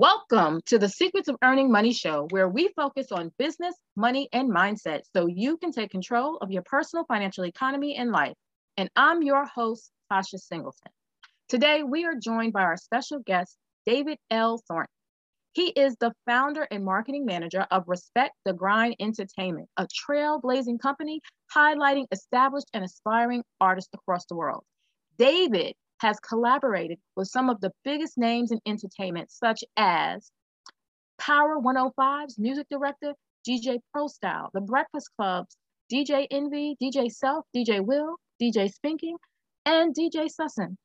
Welcome 0.00 0.62
to 0.64 0.78
the 0.78 0.88
Secrets 0.88 1.28
of 1.28 1.36
Earning 1.44 1.70
Money 1.70 1.92
show, 1.92 2.26
where 2.30 2.48
we 2.48 2.70
focus 2.74 3.12
on 3.12 3.34
business, 3.38 3.74
money, 3.96 4.30
and 4.32 4.50
mindset 4.50 5.02
so 5.14 5.26
you 5.26 5.58
can 5.58 5.72
take 5.72 5.90
control 5.90 6.38
of 6.38 6.50
your 6.50 6.62
personal 6.62 7.04
financial 7.04 7.44
economy 7.44 7.96
and 7.96 8.10
life. 8.10 8.32
And 8.78 8.88
I'm 8.96 9.22
your 9.22 9.44
host, 9.44 9.90
Tashaya 10.10 10.38
Singleton. 10.38 10.90
Today, 11.50 11.82
we 11.82 12.06
are 12.06 12.14
joined 12.14 12.54
by 12.54 12.62
our 12.62 12.78
special 12.78 13.18
guest, 13.18 13.58
David 13.84 14.16
L. 14.30 14.62
Thornton. 14.66 14.88
He 15.52 15.66
is 15.66 15.94
the 16.00 16.14
founder 16.24 16.66
and 16.70 16.82
marketing 16.82 17.26
manager 17.26 17.66
of 17.70 17.84
Respect 17.86 18.32
Da 18.46 18.52
Grind 18.52 18.96
Entertainment, 19.00 19.68
a 19.76 19.86
trailblazing 19.86 20.80
company 20.80 21.20
highlighting 21.54 22.06
established 22.10 22.70
and 22.72 22.82
aspiring 22.84 23.44
artists 23.60 23.90
across 23.92 24.24
the 24.30 24.34
world. 24.34 24.64
David 25.18 25.74
has 26.00 26.18
collaborated 26.20 26.98
with 27.16 27.28
some 27.28 27.50
of 27.50 27.60
the 27.60 27.72
biggest 27.84 28.16
names 28.16 28.50
in 28.50 28.60
entertainment, 28.66 29.30
such 29.30 29.62
as 29.76 30.30
Power 31.18 31.60
105's 31.60 32.38
music 32.38 32.66
director, 32.70 33.14
DJ 33.46 33.78
Prostyle, 33.94 34.50
The 34.54 34.62
Breakfast 34.62 35.10
Club's 35.16 35.56
DJ 35.92 36.26
Envy, 36.30 36.76
DJ 36.82 37.10
Self, 37.10 37.44
DJ 37.54 37.84
Will, 37.84 38.16
DJ 38.40 38.72
Spinking, 38.72 39.16
and 39.66 39.94
DJ 39.94 40.30
Sussone, 40.30 40.76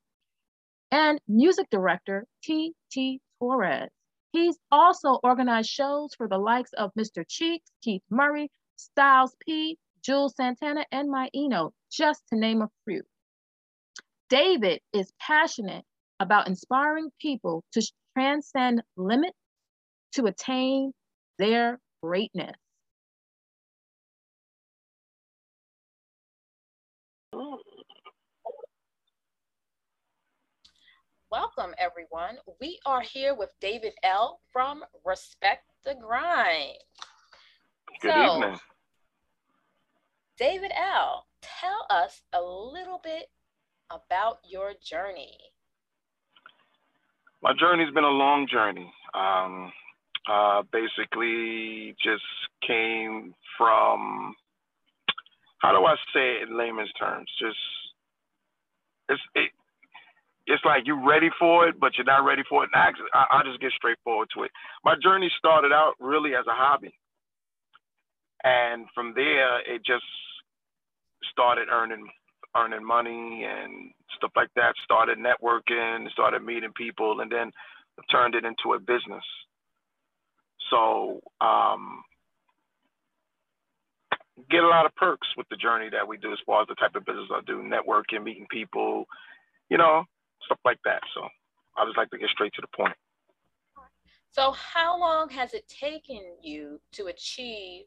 and 0.91 1.19
music 1.27 1.67
director 1.71 2.25
T.T. 2.43 3.21
Torres. 3.39 3.89
He's 4.33 4.57
also 4.69 5.19
organized 5.23 5.69
shows 5.69 6.09
for 6.17 6.27
the 6.27 6.37
likes 6.37 6.73
of 6.73 6.91
Mr. 6.99 7.23
Cheeks, 7.25 7.71
Keith 7.81 8.03
Murray, 8.09 8.51
Styles 8.75 9.33
P, 9.45 9.77
Juelz 10.05 10.35
Santana, 10.35 10.85
and 10.91 11.09
Maino, 11.09 11.71
just 11.89 12.21
to 12.27 12.37
name 12.37 12.61
a 12.61 12.69
few. 12.83 13.03
David 14.29 14.79
is 14.91 15.11
passionate 15.19 15.85
about 16.19 16.47
inspiring 16.47 17.11
people 17.21 17.63
to 17.73 17.91
transcend 18.17 18.81
limits 18.97 19.37
to 20.13 20.25
attain 20.25 20.93
their 21.37 21.79
greatness. 22.01 22.55
Welcome, 31.31 31.75
everyone. 31.77 32.37
We 32.61 32.79
are 32.85 33.01
here 33.01 33.35
with 33.35 33.51
David 33.59 33.93
L. 34.03 34.39
from 34.53 34.83
Respect 35.03 35.69
Da 35.83 35.93
Grind. 35.93 36.77
Good 38.01 38.13
so, 38.13 38.37
evening. 38.37 38.59
David 40.37 40.71
L., 40.75 41.25
tell 41.41 41.85
us 41.89 42.21
a 42.31 42.41
little 42.41 43.01
bit 43.03 43.27
about 43.89 44.39
your 44.47 44.73
journey. 44.83 45.37
My 47.41 47.53
journey's 47.59 47.93
been 47.93 48.03
a 48.03 48.07
long 48.07 48.47
journey. 48.51 48.91
Um, 49.13 49.71
uh, 50.29 50.63
basically, 50.71 51.95
just 52.03 52.23
came 52.65 53.33
from, 53.57 54.33
how 55.59 55.71
do 55.71 55.85
I 55.85 55.95
say 56.13 56.41
it 56.41 56.49
in 56.49 56.57
layman's 56.57 56.91
terms? 56.93 57.29
Just, 57.39 57.57
it's, 59.09 59.21
it, 59.35 59.51
it's 60.47 60.65
like 60.65 60.83
you're 60.85 61.05
ready 61.05 61.29
for 61.37 61.67
it, 61.67 61.79
but 61.79 61.91
you're 61.97 62.05
not 62.05 62.25
ready 62.25 62.43
for 62.49 62.63
it. 62.63 62.69
And 62.73 62.95
I, 63.13 63.25
I'll 63.29 63.43
just 63.43 63.61
get 63.61 63.71
straightforward 63.73 64.29
to 64.35 64.43
it. 64.43 64.51
My 64.83 64.95
journey 65.01 65.31
started 65.37 65.71
out 65.71 65.93
really 65.99 66.35
as 66.35 66.45
a 66.47 66.53
hobby. 66.53 66.93
And 68.43 68.87
from 68.93 69.13
there, 69.15 69.59
it 69.61 69.85
just 69.85 70.05
started 71.31 71.67
earning 71.71 72.07
earning 72.55 72.85
money 72.85 73.45
and 73.45 73.91
stuff 74.17 74.31
like 74.35 74.49
that. 74.55 74.73
Started 74.83 75.17
networking, 75.17 76.09
started 76.11 76.43
meeting 76.43 76.71
people, 76.75 77.21
and 77.21 77.31
then 77.31 77.51
turned 78.11 78.35
it 78.35 78.45
into 78.45 78.73
a 78.75 78.79
business. 78.79 79.23
So 80.69 81.21
um, 81.41 82.03
get 84.49 84.63
a 84.63 84.67
lot 84.67 84.85
of 84.85 84.95
perks 84.95 85.27
with 85.37 85.47
the 85.49 85.57
journey 85.57 85.89
that 85.91 86.07
we 86.07 86.17
do 86.17 86.31
as 86.31 86.39
far 86.45 86.61
as 86.61 86.67
the 86.67 86.75
type 86.75 86.95
of 86.95 87.05
business 87.05 87.29
I 87.31 87.41
do, 87.45 87.63
networking, 87.63 88.23
meeting 88.23 88.47
people, 88.49 89.05
you 89.69 89.77
know, 89.77 90.03
stuff 90.45 90.59
like 90.65 90.79
that. 90.85 91.01
So 91.13 91.21
I 91.77 91.85
just 91.85 91.97
like 91.97 92.09
to 92.11 92.17
get 92.17 92.29
straight 92.29 92.53
to 92.55 92.61
the 92.61 92.67
point. 92.75 92.95
So, 94.31 94.51
how 94.51 94.99
long 94.99 95.29
has 95.29 95.53
it 95.53 95.65
taken 95.69 96.21
you 96.41 96.81
to 96.91 97.05
achieve 97.05 97.85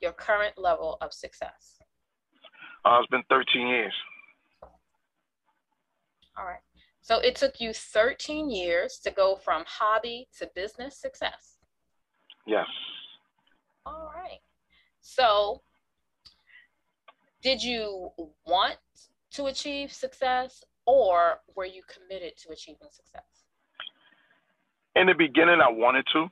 your 0.00 0.12
current 0.12 0.56
level 0.56 0.98
of 1.00 1.12
success? 1.12 1.80
Uh, 2.84 2.98
it's 3.00 3.10
been 3.10 3.22
13 3.30 3.66
years. 3.66 3.92
All 6.36 6.44
right. 6.44 6.60
So, 7.00 7.18
it 7.18 7.36
took 7.36 7.60
you 7.60 7.72
13 7.72 8.50
years 8.50 8.98
to 9.04 9.10
go 9.10 9.36
from 9.36 9.64
hobby 9.66 10.28
to 10.38 10.50
business 10.54 10.98
success? 10.98 11.58
Yes. 12.46 12.66
All 13.86 14.10
right. 14.14 14.40
So, 15.00 15.62
did 17.42 17.62
you 17.62 18.10
want 18.46 18.76
to 19.32 19.46
achieve 19.46 19.92
success 19.92 20.64
or 20.86 21.40
were 21.54 21.66
you 21.66 21.82
committed 21.88 22.36
to 22.38 22.52
achieving 22.52 22.88
success? 22.90 23.44
In 24.96 25.06
the 25.06 25.14
beginning, 25.14 25.60
I 25.60 25.70
wanted 25.70 26.06
to. 26.14 26.26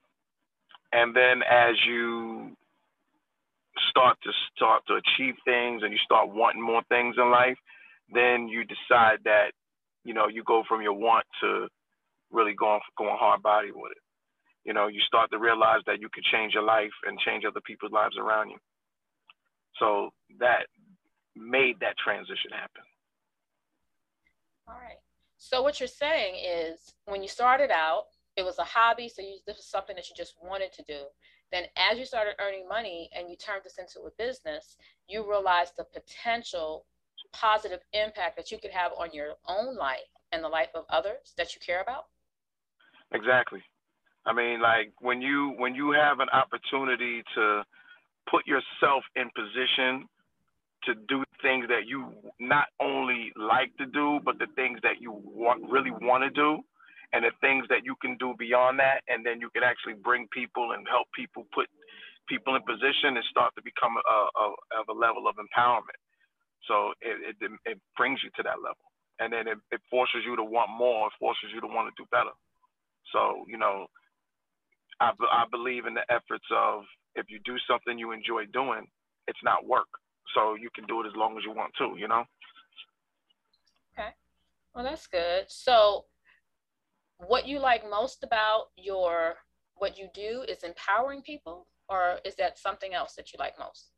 And 0.92 1.14
then 1.14 1.42
as 1.42 1.74
you 1.86 2.56
start 3.90 4.16
to 4.22 4.30
start 4.56 4.82
to 4.88 4.94
achieve 4.94 5.34
things 5.44 5.82
and 5.82 5.92
you 5.92 5.98
start 6.04 6.28
wanting 6.28 6.62
more 6.62 6.82
things 6.88 7.16
in 7.18 7.30
life, 7.30 7.56
then 8.12 8.48
you 8.48 8.64
decide 8.64 9.18
that, 9.24 9.52
you 10.04 10.14
know, 10.14 10.28
you 10.28 10.42
go 10.44 10.62
from 10.68 10.82
your 10.82 10.94
want 10.94 11.24
to 11.42 11.68
really 12.30 12.54
going 12.54 12.80
going 12.96 13.16
hard 13.18 13.42
body 13.42 13.70
with 13.74 13.92
it. 13.92 14.02
You 14.64 14.72
know, 14.72 14.86
you 14.86 15.00
start 15.00 15.30
to 15.32 15.38
realize 15.38 15.80
that 15.86 16.00
you 16.00 16.08
can 16.08 16.22
change 16.30 16.54
your 16.54 16.62
life 16.62 16.92
and 17.04 17.18
change 17.18 17.44
other 17.44 17.60
people's 17.66 17.92
lives 17.92 18.16
around 18.16 18.50
you. 18.50 18.58
So 19.78 20.10
that 20.38 20.66
made 21.34 21.80
that 21.80 21.96
transition 21.98 22.50
happen. 22.52 22.82
All 24.68 24.74
right. 24.74 24.98
So 25.38 25.62
what 25.62 25.80
you're 25.80 25.88
saying 25.88 26.36
is 26.36 26.94
when 27.06 27.22
you 27.22 27.28
started 27.28 27.70
out, 27.70 28.04
it 28.36 28.44
was 28.44 28.58
a 28.58 28.64
hobby. 28.64 29.08
So 29.08 29.22
you, 29.22 29.38
this 29.46 29.56
was 29.56 29.66
something 29.66 29.96
that 29.96 30.08
you 30.08 30.14
just 30.16 30.34
wanted 30.42 30.72
to 30.74 30.82
do. 30.84 31.00
Then 31.52 31.64
as 31.76 31.98
you 31.98 32.04
started 32.04 32.34
earning 32.40 32.66
money 32.66 33.10
and 33.16 33.28
you 33.28 33.36
turned 33.36 33.62
this 33.62 33.78
into 33.78 34.00
a 34.06 34.10
business, 34.18 34.76
you 35.06 35.28
realized 35.28 35.74
the 35.76 35.84
potential 35.84 36.86
positive 37.32 37.80
impact 37.92 38.36
that 38.36 38.50
you 38.50 38.58
could 38.58 38.70
have 38.70 38.92
on 38.98 39.10
your 39.12 39.34
own 39.46 39.76
life 39.76 40.10
and 40.32 40.42
the 40.42 40.48
life 40.48 40.70
of 40.74 40.84
others 40.88 41.34
that 41.36 41.54
you 41.54 41.60
care 41.64 41.82
about. 41.82 42.06
Exactly. 43.12 43.62
I 44.24 44.32
mean, 44.32 44.62
like 44.62 44.92
when 45.00 45.20
you 45.20 45.54
when 45.58 45.74
you 45.74 45.92
have 45.92 46.20
an 46.20 46.28
opportunity 46.30 47.22
to 47.34 47.62
put 48.30 48.46
yourself 48.46 49.04
in 49.16 49.28
position 49.34 50.08
to 50.84 50.94
do 51.08 51.24
things 51.42 51.66
that 51.68 51.86
you 51.86 52.06
not 52.40 52.66
only 52.80 53.32
like 53.36 53.76
to 53.76 53.86
do, 53.86 54.20
but 54.24 54.38
the 54.38 54.46
things 54.56 54.78
that 54.82 55.00
you 55.00 55.12
want 55.12 55.70
really 55.70 55.90
want 55.90 56.24
to 56.24 56.30
do, 56.30 56.58
and 57.12 57.24
the 57.24 57.32
things 57.40 57.66
that 57.68 57.84
you 57.84 57.94
can 58.00 58.16
do 58.16 58.34
beyond 58.38 58.78
that, 58.78 59.02
and 59.08 59.24
then 59.24 59.40
you 59.40 59.50
can 59.50 59.62
actually 59.62 59.94
bring 59.94 60.28
people 60.32 60.72
and 60.72 60.86
help 60.88 61.06
people 61.14 61.46
put 61.52 61.68
people 62.28 62.56
in 62.56 62.62
position 62.62 63.16
and 63.18 63.24
start 63.30 63.52
to 63.56 63.62
become 63.62 63.96
a, 63.98 64.18
a, 64.40 64.46
of 64.80 64.88
a 64.88 64.96
level 64.96 65.28
of 65.28 65.36
empowerment. 65.36 65.98
So 66.68 66.94
it, 67.02 67.36
it, 67.40 67.50
it 67.66 67.78
brings 67.96 68.22
you 68.22 68.30
to 68.36 68.42
that 68.44 68.62
level, 68.62 68.86
and 69.18 69.32
then 69.32 69.48
it, 69.48 69.58
it 69.70 69.80
forces 69.90 70.22
you 70.24 70.36
to 70.36 70.44
want 70.44 70.70
more. 70.70 71.08
It 71.08 71.18
forces 71.18 71.50
you 71.52 71.60
to 71.60 71.66
want 71.66 71.90
to 71.90 71.94
do 72.00 72.06
better. 72.10 72.32
So 73.12 73.44
you 73.48 73.58
know, 73.58 73.86
I, 75.00 75.10
I 75.30 75.44
believe 75.50 75.86
in 75.86 75.94
the 75.94 76.06
efforts 76.08 76.46
of 76.54 76.84
if 77.14 77.26
you 77.28 77.40
do 77.44 77.56
something 77.68 77.98
you 77.98 78.12
enjoy 78.12 78.46
doing, 78.52 78.86
it's 79.28 79.42
not 79.44 79.66
work 79.66 79.88
so 80.34 80.54
you 80.54 80.70
can 80.74 80.86
do 80.86 81.02
it 81.02 81.06
as 81.06 81.12
long 81.16 81.36
as 81.36 81.44
you 81.44 81.52
want 81.52 81.72
to, 81.78 81.94
you 81.98 82.08
know? 82.08 82.24
Okay. 83.92 84.10
Well, 84.74 84.84
that's 84.84 85.06
good. 85.06 85.50
So, 85.50 86.06
what 87.26 87.46
you 87.46 87.58
like 87.58 87.88
most 87.88 88.24
about 88.24 88.68
your 88.76 89.36
what 89.76 89.98
you 89.98 90.08
do 90.14 90.44
is 90.48 90.62
empowering 90.62 91.22
people, 91.22 91.66
or 91.88 92.18
is 92.24 92.34
that 92.36 92.58
something 92.58 92.94
else 92.94 93.14
that 93.14 93.32
you 93.32 93.38
like 93.38 93.58
most? 93.58 93.90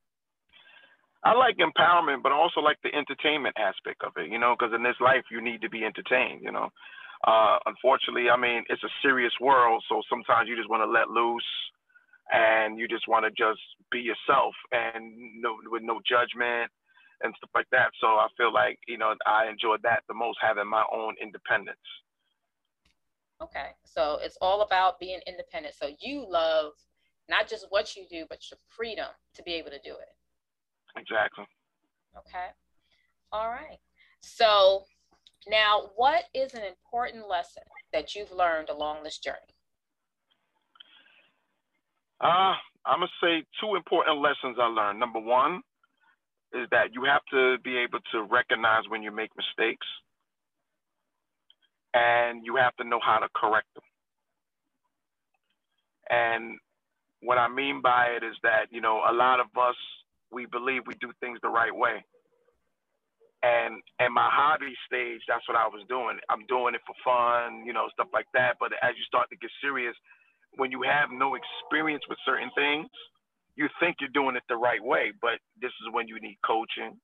I 1.25 1.33
like 1.33 1.57
empowerment, 1.57 2.23
but 2.23 2.33
I 2.33 2.37
also 2.37 2.61
like 2.61 2.77
the 2.83 2.95
entertainment 2.95 3.57
aspect 3.59 4.05
of 4.05 4.13
it, 4.17 4.31
you 4.31 4.39
know, 4.39 4.55
because 4.59 4.75
in 4.75 4.83
this 4.83 4.97
life 5.01 5.25
you 5.31 5.41
need 5.41 5.63
to 5.63 5.71
be 5.71 5.85
entertained, 5.85 6.43
you 6.43 6.53
know. 6.53 6.69
Uh, 7.27 7.57
unfortunately, 7.65 8.29
I 8.29 8.37
mean, 8.37 8.65
it's 8.69 8.85
a 8.85 8.93
serious 9.01 9.33
world, 9.41 9.83
so 9.89 10.03
sometimes 10.09 10.49
you 10.49 10.57
just 10.57 10.69
want 10.69 10.83
to 10.85 10.91
let 10.91 11.09
loose 11.09 11.49
and 12.33 12.79
you 12.79 12.89
just 12.89 13.09
want 13.09 13.25
to 13.25 13.31
just 13.31 13.61
be 13.91 14.01
yourself 14.01 14.55
and 14.73 15.13
no 15.41 15.57
with 15.71 15.83
no 15.83 16.01
judgment 16.09 16.71
and 17.23 17.35
stuff 17.37 17.51
like 17.55 17.69
that. 17.73 17.93
So 18.01 18.07
I 18.07 18.29
feel 18.37 18.53
like 18.53 18.79
you 18.89 18.99
know 18.99 19.15
I 19.27 19.49
enjoyed 19.49 19.81
that 19.83 20.05
the 20.09 20.15
most, 20.15 20.39
having 20.41 20.69
my 20.69 20.85
own 20.93 21.15
independence. 21.21 21.85
Okay, 23.43 23.71
so 23.85 24.19
it's 24.23 24.39
all 24.41 24.63
about 24.63 25.01
being 25.01 25.21
independent. 25.27 25.75
So 25.75 25.91
you 26.01 26.25
love 26.29 26.73
not 27.29 27.49
just 27.49 27.67
what 27.71 27.97
you 27.97 28.05
do, 28.09 28.27
but 28.29 28.39
your 28.51 28.59
freedom 28.69 29.09
to 29.35 29.43
be 29.43 29.55
able 29.55 29.71
to 29.71 29.81
do 29.85 29.93
it. 29.93 30.97
Exactly. 30.97 31.45
Okay. 32.17 32.47
All 33.33 33.49
right. 33.49 33.79
So 34.21 34.85
now, 35.49 35.91
what 35.97 36.25
is 36.33 36.55
an 36.55 36.63
important 36.63 37.29
lesson 37.29 37.65
that 37.93 38.15
you've 38.15 38.33
learned 38.33 38.71
along 38.71 39.03
this 39.03 39.19
journey? 39.19 39.39
Uh, 42.21 42.55
I'm 42.87 43.01
gonna 43.01 43.09
say 43.23 43.45
two 43.61 43.75
important 43.75 44.19
lessons 44.21 44.57
I 44.61 44.67
learned. 44.67 45.01
Number 45.01 45.21
one 45.21 45.61
is 46.53 46.69
that 46.71 46.95
you 46.95 47.05
have 47.05 47.23
to 47.33 47.59
be 47.65 47.77
able 47.77 47.99
to 48.13 48.23
recognize 48.23 48.83
when 48.89 49.03
you 49.03 49.11
make 49.11 49.31
mistakes, 49.37 49.87
and 51.95 52.47
you 52.47 52.57
have 52.57 52.77
to 52.79 52.85
know 52.85 53.01
how 53.05 53.19
to 53.19 53.29
correct 53.37 53.69
them. 53.75 53.85
And 56.11 56.59
what 57.23 57.39
I 57.39 57.49
mean 57.49 57.83
by 57.83 58.09
it 58.17 58.25
is 58.25 58.37
that 58.45 58.67
you 58.71 58.81
know 58.81 59.03
a 59.09 59.15
lot 59.15 59.41
of 59.41 59.49
us 59.61 59.77
we 60.33 60.47
believe 60.47 60.83
we 60.87 60.95
do 61.01 61.13
things 61.21 61.39
the 61.43 61.51
right 61.51 61.75
way. 61.75 62.05
And 63.43 63.83
in 64.01 64.13
my 64.13 64.29
hobby 64.33 64.75
stage, 64.87 65.23
that's 65.29 65.47
what 65.49 65.57
I 65.59 65.69
was 65.69 65.87
doing. 65.89 66.19
I'm 66.31 66.47
doing 66.49 66.75
it 66.75 66.83
for 66.87 66.97
fun, 67.07 67.65
you 67.67 67.73
know, 67.73 67.87
stuff 67.95 68.09
like 68.13 68.27
that. 68.35 68.57
But 68.61 68.73
as 68.83 68.99
you 68.99 69.05
start 69.07 69.31
to 69.31 69.37
get 69.37 69.51
serious, 69.63 69.95
when 70.59 70.73
you 70.73 70.83
have 70.83 71.11
no 71.13 71.37
experience 71.37 72.03
with 72.09 72.19
certain 72.27 72.51
things, 72.57 72.89
you 73.57 73.69
think 73.81 73.99
you're 74.01 74.15
doing 74.15 74.37
it 74.37 74.45
the 74.49 74.57
right 74.57 74.83
way, 74.83 75.13
but 75.23 75.39
this 75.61 75.73
is 75.85 75.93
when 75.93 76.09
you 76.09 76.21
need 76.21 76.39
coaching. 76.47 76.97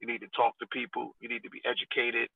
You 0.00 0.08
need 0.08 0.20
to 0.20 0.30
talk 0.36 0.58
to 0.60 0.66
people. 0.68 1.16
You 1.20 1.28
need 1.28 1.42
to 1.44 1.50
be 1.50 1.62
educated, 1.64 2.28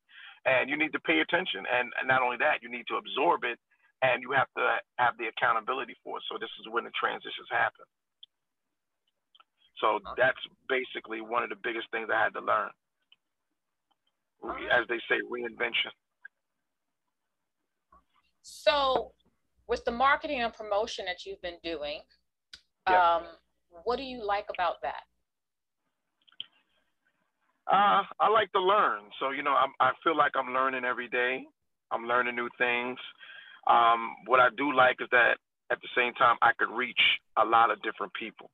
and 0.47 0.71
you 0.71 0.77
need 0.77 0.93
to 0.93 1.01
pay 1.01 1.21
attention. 1.21 1.65
And, 1.69 1.93
and 1.99 2.09
not 2.09 2.23
only 2.23 2.37
that, 2.39 2.63
you 2.63 2.71
need 2.71 2.87
to 2.89 2.97
absorb 2.97 3.45
it, 3.45 3.59
and 4.03 4.23
you 4.23 4.33
have 4.33 4.49
to 4.57 4.81
have 4.97 5.15
the 5.19 5.29
accountability 5.29 5.95
for 6.03 6.19
it. 6.19 6.25
So 6.31 6.39
this 6.41 6.51
is 6.61 6.67
when 6.73 6.85
the 6.85 6.95
transitions 6.99 7.49
happen. 7.51 7.85
So 9.81 10.01
that's 10.17 10.41
basically 10.69 11.21
one 11.21 11.43
of 11.43 11.49
the 11.49 11.57
biggest 11.63 11.89
things 11.91 12.09
I 12.13 12.23
had 12.23 12.35
to 12.35 12.41
learn. 12.41 12.71
As 14.73 14.89
they 14.89 15.01
say, 15.09 15.21
reinvention. 15.31 15.93
So 18.43 19.13
with 19.67 19.85
the 19.85 19.91
marketing 19.91 20.41
and 20.41 20.53
promotion 20.53 21.05
that 21.07 21.25
you've 21.25 21.41
been 21.43 21.59
doing, 21.63 22.01
yeah. 22.89 23.17
um, 23.17 23.23
what 23.85 23.97
do 23.97 24.03
you 24.03 24.25
like 24.25 24.47
about 24.53 24.77
that? 24.83 25.05
Uh, 27.71 28.03
I 28.19 28.29
like 28.29 28.51
to 28.53 28.61
learn. 28.61 29.03
So, 29.21 29.31
you 29.31 29.43
know, 29.43 29.55
I'm, 29.55 29.71
I 29.79 29.93
feel 30.03 30.17
like 30.17 30.33
I'm 30.35 30.53
learning 30.53 30.85
every 30.85 31.09
day. 31.09 31.45
I'm 31.93 32.05
learning 32.07 32.35
new 32.35 32.49
things. 32.59 32.99
Um, 33.71 34.15
what 34.27 34.41
I 34.41 34.49
do 34.57 34.75
like 34.75 34.97
is 35.01 35.09
that 35.13 35.39
at 35.71 35.79
the 35.81 35.89
same 35.97 36.13
time, 36.15 36.37
I 36.43 36.51
could 36.59 36.71
reach 36.75 37.01
a 37.39 37.45
lot 37.45 37.71
of 37.71 37.83
different 37.83 38.13
people, 38.19 38.51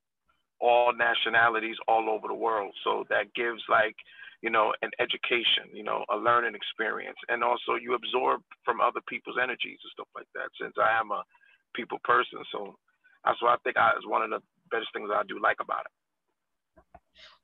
all 0.61 0.93
nationalities 0.93 1.77
all 1.89 2.11
over 2.11 2.29
the 2.29 2.37
world. 2.37 2.75
So 2.85 3.05
that 3.09 3.33
gives 3.35 3.63
like, 3.71 3.97
you 4.43 4.51
know, 4.51 4.75
an 4.83 4.91
education, 5.01 5.73
you 5.73 5.83
know, 5.83 6.05
a 6.13 6.17
learning 6.17 6.53
experience. 6.55 7.17
And 7.33 7.43
also 7.43 7.81
you 7.81 7.95
absorb 7.97 8.43
from 8.65 8.85
other 8.85 9.01
people's 9.09 9.41
energies 9.41 9.81
and 9.81 9.93
stuff 9.97 10.13
like 10.15 10.29
that 10.37 10.53
since 10.61 10.77
I 10.77 11.01
am 11.01 11.11
a 11.11 11.25
people 11.73 11.99
person. 12.05 12.45
So 12.53 12.77
that's 13.25 13.41
what 13.41 13.57
I 13.57 13.59
think 13.65 13.81
I, 13.81 13.97
is 13.97 14.05
one 14.05 14.21
of 14.21 14.29
the 14.29 14.45
best 14.69 14.93
things 14.93 15.09
I 15.09 15.25
do 15.25 15.41
like 15.41 15.65
about 15.65 15.89
it. 15.89 15.95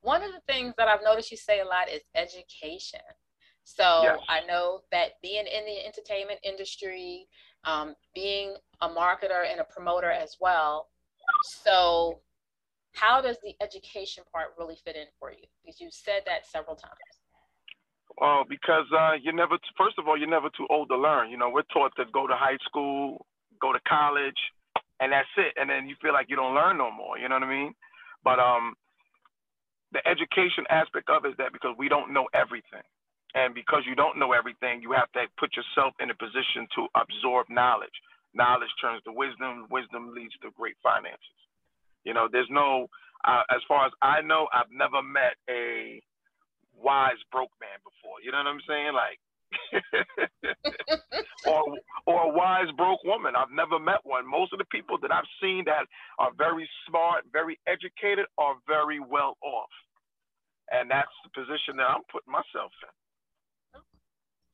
One 0.01 0.23
of 0.23 0.33
the 0.33 0.41
things 0.53 0.75
that 0.79 0.89
I've 0.89 1.03
noticed 1.05 1.31
you 1.31 1.37
say 1.37 1.61
a 1.61 1.65
lot 1.65 1.89
is 1.89 2.03
education. 2.15 3.01
So 3.65 4.03
yes. 4.03 4.19
I 4.29 4.41
know 4.47 4.81
that 4.91 5.21
being 5.23 5.47
in 5.47 5.65
the 5.65 5.87
entertainment 5.87 6.41
industry, 6.43 7.29
um, 7.65 7.95
being 8.15 8.55
a 8.81 8.89
marketer 8.89 9.45
and 9.51 9.61
a 9.61 9.65
promoter 9.65 10.11
as 10.11 10.37
well. 10.41 10.89
So 11.45 12.21
how 12.95 13.21
does 13.21 13.39
the 13.43 13.55
education 13.63 14.25
part 14.33 14.49
really 14.59 14.77
fit 14.85 14.97
in 14.97 15.07
for 15.19 15.31
you? 15.31 15.45
Because 15.65 15.81
you've 15.81 15.95
said 15.95 16.23
that 16.27 16.47
several 16.47 16.77
times. 16.77 16.95
Well, 18.19 18.45
because 18.49 18.85
uh, 18.93 19.13
you're 19.23 19.33
never, 19.33 19.57
first 19.79 19.99
of 19.99 20.07
all, 20.07 20.19
you're 20.19 20.29
never 20.29 20.51
too 20.57 20.67
old 20.69 20.89
to 20.89 20.97
learn. 20.97 21.31
You 21.31 21.39
know, 21.39 21.49
we're 21.49 21.63
taught 21.73 21.93
to 21.97 22.05
go 22.13 22.27
to 22.27 22.35
high 22.35 22.59
school, 22.67 23.27
go 23.61 23.73
to 23.73 23.81
college, 23.89 24.37
and 25.01 25.13
that's 25.13 25.29
it. 25.37 25.55
And 25.59 25.71
then 25.71 25.89
you 25.89 25.97
feel 26.03 26.13
like 26.13 26.27
you 26.29 26.37
don't 26.37 26.55
learn 26.55 26.79
no 26.79 26.91
more. 26.91 27.19
You 27.19 27.29
know 27.29 27.37
what 27.37 27.45
I 27.45 27.51
mean? 27.51 27.75
But 28.23 28.39
um, 28.39 28.75
the 29.93 30.01
education 30.09 30.65
aspect 30.69 31.09
of 31.09 31.25
it 31.25 31.37
is 31.37 31.39
that 31.39 31.53
because 31.53 31.77
we 31.77 31.89
don't 31.89 32.13
know 32.13 32.27
everything. 32.35 32.85
And 33.35 33.55
because 33.55 33.85
you 33.89 33.97
don't 33.97 34.19
know 34.19 34.33
everything, 34.33 34.83
you 34.83 34.93
have 34.93 35.09
to 35.13 35.25
put 35.41 35.57
yourself 35.57 35.97
in 36.01 36.13
a 36.13 36.17
position 36.17 36.69
to 36.77 36.89
absorb 36.93 37.49
knowledge. 37.49 37.97
Knowledge 38.35 38.73
turns 38.81 39.03
to 39.05 39.13
wisdom. 39.13 39.69
Wisdom 39.71 40.13
leads 40.13 40.37
to 40.45 40.53
great 40.53 40.77
finances. 40.83 41.41
You 42.05 42.13
know, 42.13 42.29
there's 42.29 42.51
no, 42.51 42.89
uh, 43.25 43.45
as 43.49 43.65
far 43.69 43.87
as 43.87 43.93
I 44.03 44.21
know, 44.21 44.49
I've 44.53 44.73
never 44.73 45.01
met 45.01 45.41
a 45.49 46.01
wise 46.77 47.21
broke 47.31 47.53
man 47.61 47.81
before. 47.81 48.21
You 48.21 48.33
know 48.33 48.45
what 48.45 48.53
I'm 48.53 48.65
saying? 48.69 48.93
Like, 48.93 49.17
or 51.47 51.63
or 52.07 52.23
a 52.25 52.33
wise 52.33 52.71
broke 52.77 53.03
woman. 53.05 53.35
I've 53.37 53.53
never 53.53 53.79
met 53.79 54.01
one. 54.05 54.29
Most 54.29 54.53
of 54.53 54.59
the 54.59 54.65
people 54.67 54.99
that 55.03 55.13
I've 55.13 55.29
seen 55.41 55.65
that 55.67 55.87
are 56.19 56.31
very 56.37 56.69
smart, 56.89 57.25
very 57.33 57.59
educated, 57.67 58.27
are 58.39 58.57
very 58.67 59.01
well 59.01 59.37
off, 59.43 59.71
and 60.71 60.91
that's 60.91 61.13
the 61.25 61.31
position 61.41 61.77
that 61.77 61.89
I'm 61.89 62.03
putting 62.11 62.33
myself 62.33 62.73
in. 62.83 63.81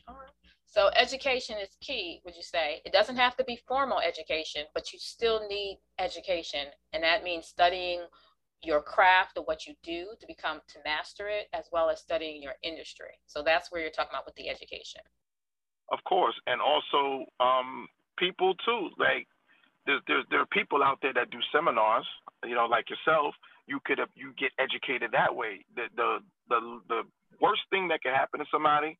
Oh, 0.08 0.14
right. 0.14 0.38
So 0.70 0.90
education 0.94 1.56
is 1.62 1.70
key, 1.80 2.20
would 2.24 2.36
you 2.36 2.42
say? 2.42 2.82
It 2.84 2.92
doesn't 2.92 3.16
have 3.16 3.36
to 3.38 3.44
be 3.44 3.58
formal 3.66 4.00
education, 4.00 4.64
but 4.74 4.92
you 4.92 4.98
still 4.98 5.48
need 5.48 5.78
education, 5.98 6.66
and 6.92 7.02
that 7.02 7.24
means 7.24 7.46
studying 7.46 8.02
your 8.62 8.82
craft 8.82 9.36
or 9.36 9.44
what 9.44 9.66
you 9.66 9.74
do 9.82 10.08
to 10.20 10.26
become 10.26 10.60
to 10.68 10.78
master 10.84 11.28
it 11.28 11.46
as 11.52 11.64
well 11.72 11.90
as 11.90 12.00
studying 12.00 12.42
your 12.42 12.54
industry. 12.62 13.20
So 13.26 13.42
that's 13.42 13.70
where 13.70 13.80
you're 13.80 13.90
talking 13.90 14.10
about 14.12 14.26
with 14.26 14.34
the 14.34 14.48
education. 14.48 15.02
Of 15.90 16.02
course 16.04 16.34
and 16.46 16.60
also 16.60 17.24
um, 17.40 17.86
people 18.18 18.54
too 18.64 18.90
like 18.98 19.26
there's, 19.86 20.02
there's 20.06 20.24
there 20.30 20.40
are 20.40 20.52
people 20.52 20.82
out 20.82 20.98
there 21.00 21.14
that 21.14 21.30
do 21.30 21.38
seminars 21.50 22.04
you 22.44 22.54
know 22.54 22.66
like 22.66 22.90
yourself 22.90 23.34
you 23.68 23.78
could 23.84 23.98
have 23.98 24.08
you 24.16 24.32
get 24.40 24.50
educated 24.58 25.12
that 25.12 25.36
way. 25.36 25.64
The 25.76 25.92
the 25.94 26.18
the, 26.48 26.58
the 26.88 27.00
worst 27.40 27.62
thing 27.70 27.88
that 27.88 28.02
can 28.02 28.16
happen 28.16 28.40
to 28.40 28.46
somebody 28.50 28.98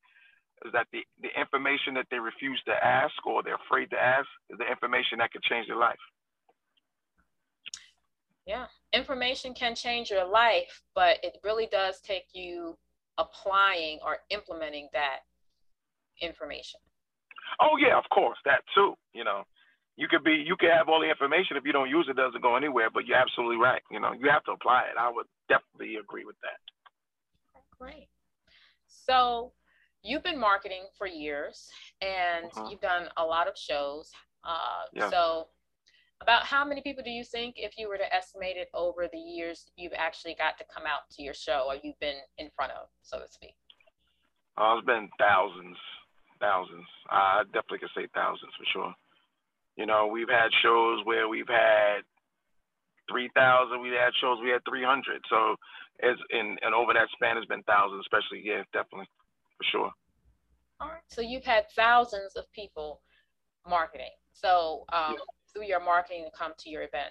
is 0.67 0.73
that 0.73 0.87
the, 0.93 1.01
the 1.23 1.33
information 1.41 1.95
that 1.95 2.07
they 2.11 2.19
refuse 2.21 2.61
to 2.67 2.75
ask 2.77 3.15
or 3.25 3.43
they're 3.43 3.59
afraid 3.67 3.89
to 3.91 3.99
ask 3.99 4.29
is 4.51 4.59
the 4.59 4.69
information 4.69 5.19
that 5.19 5.33
could 5.33 5.43
change 5.43 5.67
their 5.67 5.81
life 5.81 5.99
yeah, 8.49 8.65
information 8.95 9.53
can 9.53 9.75
change 9.75 10.11
your 10.11 10.27
life, 10.27 10.81
but 10.95 11.19
it 11.23 11.37
really 11.45 11.69
does 11.71 12.01
take 12.01 12.25
you 12.33 12.79
applying 13.19 13.99
or 14.03 14.19
implementing 14.31 14.89
that 14.95 15.19
information. 16.23 16.81
Oh 17.61 17.77
yeah, 17.79 17.99
of 17.99 18.05
course, 18.11 18.39
that 18.47 18.63
too. 18.75 18.95
You 19.13 19.25
know, 19.25 19.43
you 19.97 20.09
could 20.09 20.25
be 20.25 20.43
you 20.47 20.57
could 20.59 20.71
have 20.71 20.89
all 20.89 21.01
the 21.01 21.11
information 21.11 21.59
if 21.59 21.65
you 21.67 21.73
don't 21.73 21.91
use 21.91 22.07
it, 22.09 22.13
it 22.13 22.17
doesn't 22.17 22.43
go 22.43 22.57
anywhere. 22.57 22.89
But 22.93 23.05
you're 23.05 23.19
absolutely 23.19 23.59
right. 23.59 23.83
You 23.91 24.01
know, 24.01 24.13
you 24.13 24.31
have 24.31 24.45
to 24.45 24.53
apply 24.53 24.85
it. 24.91 24.97
I 24.99 25.11
would 25.13 25.27
definitely 25.51 25.97
agree 25.97 26.25
with 26.25 26.37
that. 26.41 26.59
Great. 27.79 28.09
So 28.87 29.53
you've 30.03 30.23
been 30.23 30.41
marketing 30.41 30.85
for 30.97 31.07
years, 31.07 31.69
and 32.01 32.47
uh-huh. 32.47 32.69
you've 32.71 32.81
done 32.81 33.09
a 33.19 33.25
lot 33.25 33.47
of 33.47 33.59
shows. 33.59 34.11
Uh, 34.43 34.89
yeah. 34.95 35.11
So 35.11 35.49
about 36.21 36.45
how 36.45 36.65
many 36.65 36.81
people 36.81 37.05
do 37.05 37.11
you 37.11 37.25
think, 37.25 37.55
if 37.59 37.79
you 37.79 37.89
were 37.89 37.97
to 37.97 38.15
estimate 38.15 38.57
it 38.57 38.69
over 38.75 39.09
the 39.11 39.19
years, 39.19 39.71
you've 39.77 39.93
actually 39.97 40.35
got 40.35 40.59
to 40.59 40.65
come 40.73 40.85
out 40.85 41.09
to 41.17 41.23
your 41.23 41.35
show 41.35 41.67
or 41.69 41.77
you've 41.83 41.99
been 42.01 42.19
in 42.39 42.51
front 42.57 42.73
of, 42.73 42.89
so 43.03 43.19
to 43.19 43.29
speak? 43.29 43.55
Uh, 44.57 44.75
it's 44.77 44.87
been 44.87 45.09
thousands, 45.19 45.77
thousands. 46.41 46.87
I 47.09 47.45
definitely 47.55 47.79
could 47.79 47.95
say 47.97 48.09
thousands 48.15 48.53
for 48.59 48.67
sure. 48.73 48.95
You 49.77 49.87
know, 49.87 50.09
we've 50.09 50.29
had 50.29 50.51
shows 50.61 51.01
where 51.05 51.29
we've 51.29 51.49
had 51.49 52.03
3,000, 53.09 53.81
we 53.81 53.91
had 53.91 54.11
shows 54.21 54.39
we 54.43 54.51
had 54.51 54.65
300. 54.69 55.23
So 55.31 55.55
it's 56.01 56.21
in, 56.31 56.57
and 56.63 56.75
over 56.75 56.93
that 56.95 57.07
span 57.15 57.39
it's 57.39 57.47
been 57.47 57.63
thousands, 57.63 58.03
especially, 58.03 58.43
yeah, 58.45 58.67
definitely, 58.73 59.07
for 59.57 59.65
sure. 59.71 59.91
All 60.81 60.89
right. 60.89 61.07
So 61.07 61.23
you've 61.23 61.45
had 61.45 61.71
thousands 61.71 62.35
of 62.35 62.51
people 62.53 63.03
marketing. 63.69 64.15
So 64.33 64.85
um, 64.93 65.15
yeah 65.15 65.38
through 65.59 65.67
your 65.67 65.85
marketing 65.85 66.25
to 66.25 66.31
come 66.37 66.53
to 66.59 66.71
your 66.71 66.83
event. 66.83 67.11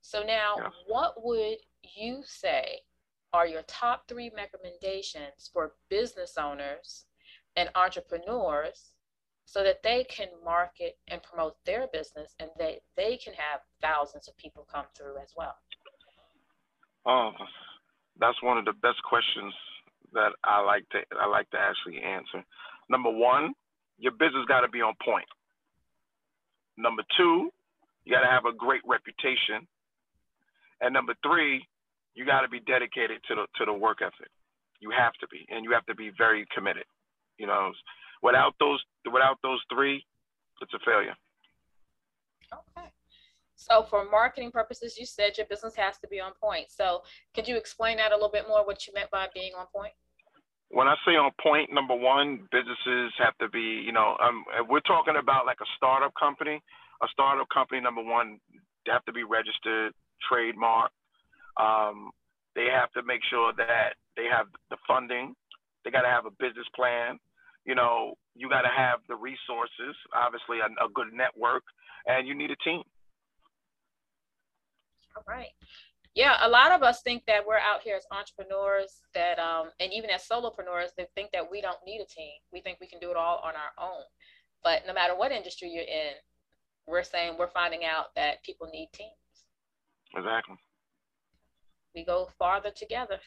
So 0.00 0.22
now, 0.22 0.54
yeah. 0.56 0.68
what 0.86 1.24
would 1.24 1.58
you 1.82 2.22
say 2.24 2.80
are 3.32 3.46
your 3.46 3.62
top 3.62 4.08
three 4.08 4.30
recommendations 4.34 5.50
for 5.52 5.72
business 5.88 6.36
owners 6.38 7.04
and 7.56 7.68
entrepreneurs 7.74 8.92
so 9.44 9.62
that 9.64 9.82
they 9.82 10.04
can 10.04 10.28
market 10.44 10.98
and 11.08 11.22
promote 11.22 11.56
their 11.64 11.86
business 11.92 12.34
and 12.38 12.50
they, 12.58 12.78
they 12.96 13.16
can 13.16 13.34
have 13.34 13.60
thousands 13.82 14.28
of 14.28 14.36
people 14.36 14.66
come 14.72 14.86
through 14.96 15.16
as 15.22 15.32
well? 15.36 15.56
Oh, 17.06 17.32
that's 18.18 18.40
one 18.42 18.58
of 18.58 18.64
the 18.64 18.72
best 18.72 19.02
questions 19.08 19.52
that 20.12 20.32
I 20.44 20.60
like 20.60 20.88
to 20.90 20.98
I 21.18 21.26
like 21.26 21.48
to 21.50 21.56
actually 21.56 22.02
answer. 22.02 22.44
Number 22.88 23.10
one, 23.10 23.54
your 23.98 24.12
business 24.12 24.44
got 24.48 24.60
to 24.60 24.68
be 24.68 24.80
on 24.80 24.94
point. 25.04 25.26
Number 26.76 27.02
two, 27.16 27.50
you 28.04 28.14
got 28.14 28.22
to 28.22 28.30
have 28.30 28.44
a 28.44 28.52
great 28.52 28.82
reputation. 28.86 29.66
And 30.80 30.94
number 30.94 31.14
three, 31.22 31.66
you 32.14 32.24
got 32.24 32.40
to 32.40 32.48
be 32.48 32.60
dedicated 32.60 33.20
to 33.28 33.34
the 33.34 33.46
to 33.58 33.64
the 33.66 33.72
work 33.72 33.98
ethic. 34.02 34.30
You 34.80 34.90
have 34.96 35.12
to 35.20 35.28
be, 35.28 35.46
and 35.50 35.64
you 35.64 35.72
have 35.72 35.86
to 35.86 35.94
be 35.94 36.10
very 36.16 36.46
committed. 36.54 36.84
You 37.38 37.46
know, 37.46 37.72
without 38.22 38.54
those 38.58 38.82
without 39.10 39.38
those 39.42 39.60
three, 39.72 40.04
it's 40.60 40.74
a 40.74 40.78
failure. 40.84 41.14
Okay. 42.52 42.88
So 43.56 43.82
for 43.82 44.08
marketing 44.10 44.50
purposes, 44.50 44.96
you 44.98 45.04
said 45.04 45.36
your 45.36 45.46
business 45.46 45.76
has 45.76 45.98
to 45.98 46.08
be 46.08 46.18
on 46.18 46.32
point. 46.42 46.70
So 46.70 47.02
could 47.34 47.46
you 47.46 47.56
explain 47.56 47.98
that 47.98 48.10
a 48.10 48.14
little 48.14 48.30
bit 48.30 48.48
more, 48.48 48.64
what 48.64 48.86
you 48.86 48.94
meant 48.94 49.10
by 49.10 49.28
being 49.34 49.52
on 49.52 49.66
point? 49.66 49.92
When 50.70 50.88
I 50.88 50.94
say 51.04 51.12
on 51.12 51.30
point, 51.42 51.70
number 51.72 51.94
one, 51.94 52.48
businesses 52.50 53.12
have 53.18 53.36
to 53.38 53.48
be, 53.50 53.60
you 53.84 53.92
know, 53.92 54.16
um, 54.22 54.44
we're 54.68 54.80
talking 54.80 55.16
about 55.20 55.44
like 55.44 55.58
a 55.60 55.68
startup 55.76 56.12
company. 56.18 56.62
A 57.02 57.08
startup 57.12 57.48
company, 57.48 57.80
number 57.80 58.02
one, 58.02 58.38
they 58.84 58.92
have 58.92 59.04
to 59.04 59.12
be 59.12 59.24
registered, 59.24 59.92
trademark. 60.28 60.90
Um, 61.56 62.10
they 62.54 62.66
have 62.72 62.90
to 62.92 63.02
make 63.02 63.20
sure 63.30 63.52
that 63.56 63.94
they 64.16 64.26
have 64.30 64.46
the 64.70 64.76
funding. 64.86 65.34
They 65.84 65.90
got 65.90 66.02
to 66.02 66.08
have 66.08 66.26
a 66.26 66.30
business 66.38 66.66
plan. 66.74 67.18
You 67.64 67.74
know, 67.74 68.14
you 68.34 68.48
got 68.48 68.62
to 68.62 68.72
have 68.74 69.00
the 69.08 69.16
resources, 69.16 69.96
obviously, 70.14 70.58
a, 70.60 70.68
a 70.84 70.88
good 70.94 71.12
network, 71.12 71.62
and 72.06 72.26
you 72.26 72.34
need 72.34 72.50
a 72.50 72.56
team. 72.56 72.82
All 75.16 75.24
right. 75.28 75.52
Yeah, 76.14 76.36
a 76.42 76.48
lot 76.48 76.72
of 76.72 76.82
us 76.82 77.02
think 77.02 77.24
that 77.26 77.46
we're 77.46 77.58
out 77.58 77.82
here 77.84 77.96
as 77.96 78.04
entrepreneurs 78.10 79.02
that 79.14 79.38
um 79.38 79.70
and 79.78 79.92
even 79.92 80.10
as 80.10 80.26
solopreneurs 80.26 80.90
they 80.96 81.06
think 81.14 81.30
that 81.32 81.48
we 81.48 81.60
don't 81.60 81.78
need 81.86 82.00
a 82.00 82.06
team. 82.06 82.34
We 82.52 82.60
think 82.60 82.78
we 82.80 82.88
can 82.88 82.98
do 82.98 83.10
it 83.10 83.16
all 83.16 83.40
on 83.44 83.54
our 83.54 83.72
own. 83.78 84.02
But 84.64 84.82
no 84.86 84.92
matter 84.92 85.16
what 85.16 85.30
industry 85.32 85.70
you're 85.70 85.84
in, 85.84 86.14
we're 86.86 87.02
saying 87.02 87.34
we're 87.38 87.50
finding 87.50 87.84
out 87.84 88.14
that 88.16 88.42
people 88.42 88.68
need 88.72 88.88
teams. 88.92 89.10
Exactly. 90.16 90.56
We 91.94 92.04
go 92.04 92.28
farther 92.38 92.70
together. 92.70 93.18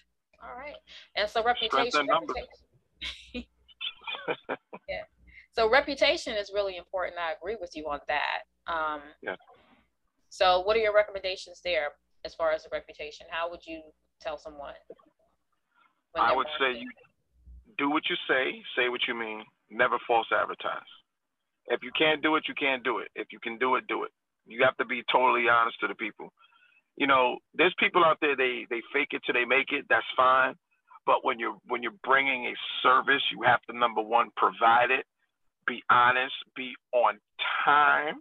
All 0.41 0.57
right. 0.57 0.75
And 1.15 1.29
so 1.29 1.43
reputation. 1.43 2.07
reputation. 2.07 2.48
yeah. 4.89 5.03
So 5.51 5.69
reputation 5.69 6.33
is 6.33 6.51
really 6.53 6.77
important. 6.77 7.17
I 7.17 7.33
agree 7.33 7.57
with 7.60 7.72
you 7.75 7.86
on 7.86 8.00
that. 8.07 8.43
Um, 8.67 9.01
yeah. 9.22 9.36
So, 10.29 10.62
what 10.62 10.75
are 10.75 10.79
your 10.79 10.95
recommendations 10.95 11.62
there 11.63 11.89
as 12.25 12.33
far 12.33 12.51
as 12.51 12.63
the 12.63 12.69
reputation? 12.72 13.27
How 13.29 13.51
would 13.51 13.60
you 13.67 13.83
tell 14.19 14.38
someone? 14.38 14.74
I 16.15 16.36
would 16.36 16.48
say 16.60 16.79
you 16.79 16.89
do 17.77 17.89
what 17.89 18.03
you 18.10 18.15
say, 18.27 18.62
say 18.75 18.89
what 18.89 19.01
you 19.07 19.13
mean, 19.13 19.43
never 19.69 19.98
false 20.07 20.27
advertise. 20.33 20.81
If 21.67 21.82
you 21.84 21.91
can't 21.98 22.22
do 22.22 22.36
it, 22.36 22.43
you 22.48 22.53
can't 22.55 22.84
do 22.84 23.00
it. 23.00 23.08
If 23.15 23.27
you 23.32 23.39
can 23.39 23.58
do 23.58 23.75
it, 23.75 23.88
do 23.88 24.03
it. 24.03 24.12
You 24.46 24.63
have 24.63 24.77
to 24.77 24.86
be 24.86 25.03
totally 25.12 25.48
honest 25.50 25.79
to 25.79 25.88
the 25.88 25.96
people. 25.96 26.32
You 26.98 27.08
know, 27.08 27.38
there's 27.55 27.74
people 27.79 28.03
out 28.03 28.17
there 28.22 28.36
they 28.36 28.67
they 28.70 28.82
fake 28.93 29.10
it 29.12 29.22
till 29.25 29.34
they 29.34 29.46
make 29.46 29.72
it. 29.72 29.86
That's 29.89 30.05
fine. 30.15 30.55
But 31.05 31.24
when 31.24 31.39
you're 31.39 31.58
when 31.67 31.82
you're 31.84 32.00
bringing 32.03 32.46
a 32.46 32.53
service, 32.84 33.24
you 33.32 33.43
have 33.43 33.62
to 33.63 33.77
number 33.77 34.01
one 34.01 34.29
provide 34.36 34.91
it, 34.91 35.05
be 35.65 35.82
honest, 35.89 36.36
be 36.55 36.74
on 36.93 37.20
time, 37.65 38.20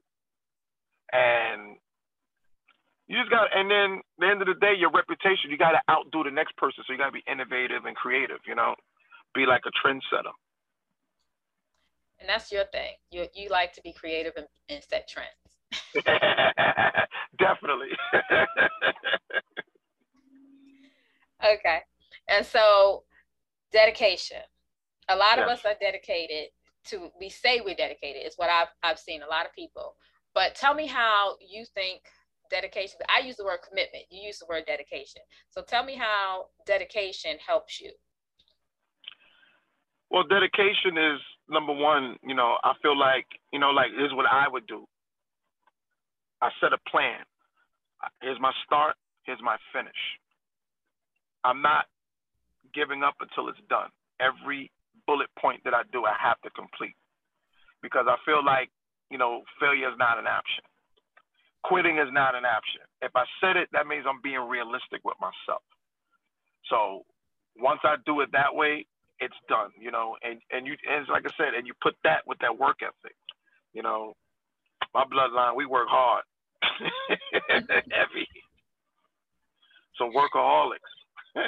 and 1.12 1.76
you 3.12 3.18
just 3.18 3.30
got, 3.30 3.52
and 3.52 3.68
then 3.68 4.00
the 4.18 4.26
end 4.26 4.40
of 4.40 4.48
the 4.48 4.56
day, 4.56 4.72
your 4.72 4.90
reputation, 4.90 5.50
you 5.50 5.58
got 5.58 5.76
to 5.76 5.82
outdo 5.90 6.24
the 6.24 6.30
next 6.30 6.56
person. 6.56 6.82
So 6.86 6.92
you 6.92 6.98
got 6.98 7.12
to 7.12 7.18
be 7.18 7.24
innovative 7.28 7.84
and 7.84 7.94
creative, 7.94 8.38
you 8.46 8.54
know, 8.54 8.74
be 9.34 9.44
like 9.44 9.68
a 9.68 9.74
trendsetter. 9.84 10.32
And 12.22 12.28
that's 12.28 12.52
your 12.52 12.66
thing. 12.66 12.92
You, 13.10 13.26
you 13.34 13.48
like 13.48 13.72
to 13.72 13.80
be 13.82 13.92
creative 13.92 14.34
and, 14.36 14.46
and 14.68 14.80
set 14.88 15.08
trends. 15.08 15.28
Definitely. 17.38 17.88
okay. 21.44 21.80
And 22.28 22.46
so, 22.46 23.02
dedication. 23.72 24.38
A 25.08 25.16
lot 25.16 25.38
yes. 25.38 25.44
of 25.44 25.48
us 25.48 25.64
are 25.64 25.74
dedicated 25.80 26.50
to, 26.84 27.10
we 27.18 27.28
say 27.28 27.60
we're 27.60 27.74
dedicated, 27.74 28.24
is 28.24 28.34
what 28.36 28.50
I've, 28.50 28.68
I've 28.84 29.00
seen 29.00 29.22
a 29.22 29.26
lot 29.26 29.44
of 29.44 29.52
people. 29.52 29.96
But 30.32 30.54
tell 30.54 30.74
me 30.74 30.86
how 30.86 31.34
you 31.40 31.64
think 31.74 32.02
dedication. 32.52 33.00
I 33.08 33.26
use 33.26 33.36
the 33.36 33.44
word 33.44 33.58
commitment. 33.68 34.04
You 34.10 34.22
use 34.22 34.38
the 34.38 34.46
word 34.48 34.62
dedication. 34.68 35.22
So 35.50 35.62
tell 35.62 35.84
me 35.84 35.96
how 35.96 36.46
dedication 36.66 37.36
helps 37.44 37.80
you. 37.80 37.90
Well, 40.08 40.22
dedication 40.28 40.96
is 40.96 41.18
number 41.52 41.72
one. 41.72 42.16
You 42.22 42.34
know, 42.34 42.56
I 42.64 42.72
feel 42.82 42.98
like 42.98 43.26
you 43.52 43.58
know, 43.58 43.70
like 43.70 43.90
here's 43.96 44.12
what 44.12 44.26
I 44.26 44.48
would 44.48 44.66
do. 44.66 44.86
I 46.40 46.50
set 46.60 46.72
a 46.72 46.90
plan. 46.90 47.22
Here's 48.20 48.40
my 48.40 48.52
start. 48.66 48.96
Here's 49.24 49.40
my 49.42 49.56
finish. 49.72 50.02
I'm 51.44 51.62
not 51.62 51.86
giving 52.74 53.02
up 53.02 53.14
until 53.20 53.48
it's 53.48 53.62
done. 53.68 53.90
Every 54.18 54.70
bullet 55.06 55.28
point 55.38 55.62
that 55.64 55.74
I 55.74 55.82
do, 55.92 56.04
I 56.04 56.14
have 56.20 56.40
to 56.42 56.50
complete 56.50 56.96
because 57.82 58.06
I 58.08 58.16
feel 58.24 58.44
like 58.44 58.70
you 59.10 59.18
know 59.18 59.42
failure 59.60 59.88
is 59.88 59.98
not 59.98 60.18
an 60.18 60.26
option 60.26 60.64
quitting 61.64 61.98
is 61.98 62.10
not 62.12 62.34
an 62.34 62.44
option. 62.44 62.82
If 63.00 63.12
I 63.14 63.24
said 63.40 63.56
it, 63.56 63.68
that 63.72 63.86
means 63.86 64.04
I'm 64.06 64.20
being 64.22 64.42
realistic 64.48 65.02
with 65.04 65.16
myself. 65.20 65.62
So 66.70 67.06
once 67.58 67.80
I 67.84 67.96
do 68.06 68.20
it 68.20 68.30
that 68.32 68.54
way, 68.54 68.86
it's 69.22 69.36
done, 69.48 69.70
you 69.80 69.90
know, 69.90 70.16
and, 70.22 70.40
and 70.50 70.66
you, 70.66 70.74
and 70.90 71.06
like 71.08 71.24
I 71.24 71.30
said, 71.36 71.54
and 71.56 71.66
you 71.66 71.72
put 71.80 71.94
that 72.04 72.22
with 72.26 72.38
that 72.40 72.58
work 72.58 72.78
ethic, 72.82 73.14
you 73.72 73.82
know, 73.82 74.14
my 74.92 75.04
bloodline, 75.04 75.56
we 75.56 75.64
work 75.64 75.86
hard, 75.88 76.24
heavy. 77.48 78.28
So 79.96 80.10
workaholics. 80.10 80.78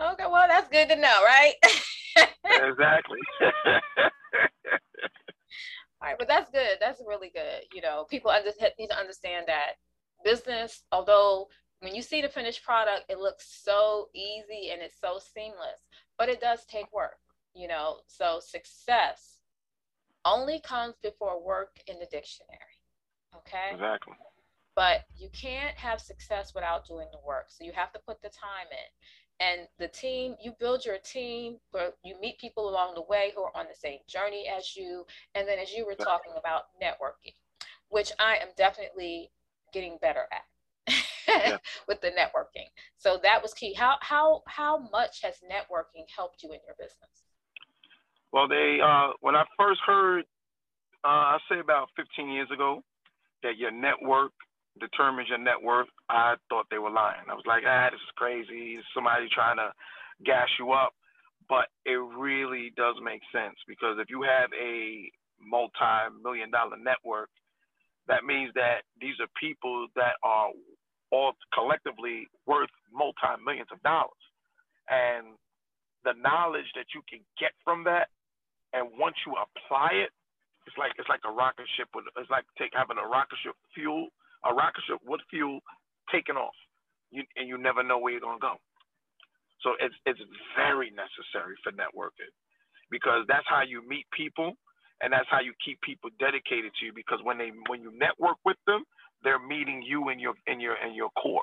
okay, 0.00 0.24
well, 0.30 0.46
that's 0.48 0.68
good 0.68 0.88
to 0.90 0.96
know, 0.96 1.22
right? 1.24 1.54
exactly. 2.44 3.18
All 6.02 6.08
right, 6.08 6.16
but 6.18 6.28
that's 6.28 6.50
good. 6.50 6.78
That's 6.80 7.00
really 7.06 7.30
good. 7.32 7.62
You 7.72 7.80
know, 7.80 8.04
people 8.10 8.30
under, 8.30 8.50
need 8.78 8.88
to 8.88 8.98
understand 8.98 9.46
that 9.46 9.74
business, 10.24 10.82
although 10.90 11.48
when 11.82 11.94
you 11.94 12.02
see 12.02 12.22
the 12.22 12.28
finished 12.28 12.62
product, 12.64 13.04
it 13.08 13.18
looks 13.18 13.44
so 13.64 14.08
easy 14.14 14.70
and 14.72 14.80
it's 14.80 15.00
so 15.00 15.18
seamless, 15.18 15.82
but 16.16 16.28
it 16.28 16.40
does 16.40 16.64
take 16.66 16.92
work, 16.92 17.18
you 17.54 17.66
know. 17.66 17.98
So 18.06 18.38
success 18.40 19.40
only 20.24 20.60
comes 20.60 20.94
before 21.02 21.44
work 21.44 21.80
in 21.88 21.98
the 21.98 22.06
dictionary. 22.06 22.78
Okay. 23.36 23.74
Exactly. 23.74 24.14
But 24.76 25.00
you 25.16 25.28
can't 25.32 25.76
have 25.76 26.00
success 26.00 26.52
without 26.54 26.86
doing 26.86 27.08
the 27.12 27.18
work. 27.26 27.46
So 27.48 27.64
you 27.64 27.72
have 27.72 27.92
to 27.92 28.00
put 28.06 28.22
the 28.22 28.30
time 28.30 28.68
in 28.70 28.88
and 29.40 29.66
the 29.78 29.88
team 29.88 30.36
you 30.40 30.52
build 30.60 30.84
your 30.84 30.98
team 30.98 31.56
where 31.72 31.90
you 32.04 32.14
meet 32.20 32.38
people 32.38 32.68
along 32.68 32.94
the 32.94 33.02
way 33.02 33.32
who 33.34 33.42
are 33.42 33.56
on 33.56 33.66
the 33.66 33.74
same 33.74 33.98
journey 34.08 34.46
as 34.46 34.76
you 34.76 35.04
and 35.34 35.48
then 35.48 35.58
as 35.58 35.72
you 35.72 35.84
were 35.86 35.94
talking 35.94 36.32
about 36.38 36.64
networking 36.82 37.34
which 37.88 38.12
i 38.18 38.36
am 38.36 38.48
definitely 38.56 39.30
getting 39.72 39.98
better 40.00 40.26
at 40.32 40.42
yeah. 41.28 41.56
with 41.88 42.00
the 42.00 42.08
networking 42.08 42.68
so 42.96 43.18
that 43.22 43.40
was 43.42 43.54
key 43.54 43.74
how 43.74 43.96
how 44.00 44.42
how 44.46 44.78
much 44.90 45.20
has 45.22 45.34
networking 45.50 46.04
helped 46.14 46.42
you 46.42 46.52
in 46.52 46.58
your 46.66 46.76
business 46.78 47.24
well 48.32 48.48
they 48.48 48.78
uh, 48.84 49.10
when 49.20 49.34
i 49.34 49.44
first 49.58 49.80
heard 49.86 50.24
uh, 51.04 51.36
i 51.36 51.38
say 51.48 51.58
about 51.58 51.88
15 51.96 52.28
years 52.28 52.48
ago 52.52 52.82
that 53.42 53.56
your 53.58 53.70
network 53.70 54.32
determines 54.80 55.28
your 55.28 55.38
net 55.38 55.60
worth, 55.60 55.88
I 56.08 56.34
thought 56.48 56.66
they 56.70 56.78
were 56.78 56.90
lying. 56.90 57.28
I 57.28 57.34
was 57.34 57.44
like, 57.46 57.64
ah, 57.66 57.88
this 57.90 58.00
is 58.00 58.16
crazy. 58.16 58.78
Somebody 58.94 59.28
trying 59.32 59.56
to 59.56 59.72
gas 60.24 60.48
you 60.58 60.72
up. 60.72 60.92
But 61.48 61.68
it 61.84 62.00
really 62.16 62.72
does 62.76 62.94
make 63.02 63.20
sense 63.34 63.56
because 63.66 63.98
if 63.98 64.08
you 64.08 64.22
have 64.22 64.48
a 64.56 65.10
multi-million 65.42 66.50
dollar 66.50 66.78
network, 66.78 67.28
that 68.08 68.24
means 68.24 68.52
that 68.54 68.82
these 69.00 69.18
are 69.20 69.28
people 69.38 69.86
that 69.96 70.16
are 70.22 70.48
all 71.12 71.36
collectively 71.52 72.26
worth 72.46 72.72
multi-millions 72.90 73.68
of 73.70 73.78
dollars. 73.84 74.24
And 74.88 75.36
the 76.02 76.16
knowledge 76.18 76.66
that 76.74 76.90
you 76.96 77.04
can 77.06 77.20
get 77.38 77.52
from 77.62 77.84
that, 77.84 78.08
and 78.72 78.88
once 78.98 79.14
you 79.28 79.36
apply 79.36 80.08
it, 80.08 80.10
it's 80.66 80.78
like 80.78 80.92
it's 80.98 81.08
like 81.10 81.22
a 81.28 81.30
rocket 81.30 81.68
ship 81.76 81.90
with 81.94 82.06
it's 82.16 82.30
like 82.30 82.46
take 82.56 82.72
having 82.72 82.96
a 82.96 83.06
rocket 83.06 83.36
ship 83.42 83.54
fuel 83.74 84.08
a 84.44 84.54
rocket 84.54 84.82
ship 84.86 84.98
with 85.06 85.20
fuel 85.30 85.60
taking 86.10 86.36
off, 86.36 86.54
you, 87.10 87.22
and 87.36 87.46
you 87.48 87.58
never 87.58 87.82
know 87.82 87.98
where 87.98 88.12
you're 88.12 88.22
gonna 88.22 88.42
go. 88.42 88.58
So 89.62 89.74
it's 89.78 89.94
it's 90.06 90.22
very 90.58 90.90
necessary 90.90 91.54
for 91.62 91.70
networking 91.70 92.30
because 92.90 93.22
that's 93.28 93.46
how 93.46 93.62
you 93.62 93.86
meet 93.86 94.06
people 94.10 94.54
and 95.00 95.12
that's 95.12 95.28
how 95.30 95.40
you 95.40 95.54
keep 95.64 95.80
people 95.82 96.10
dedicated 96.18 96.70
to 96.78 96.86
you 96.86 96.92
because 96.94 97.18
when 97.22 97.38
they 97.38 97.50
when 97.70 97.82
you 97.82 97.94
network 97.94 98.38
with 98.44 98.58
them, 98.66 98.82
they're 99.24 99.42
meeting 99.42 99.82
you 99.82 100.08
in 100.08 100.18
your 100.18 100.34
in 100.46 100.60
your 100.60 100.76
in 100.76 100.94
your 100.94 101.10
core. 101.20 101.42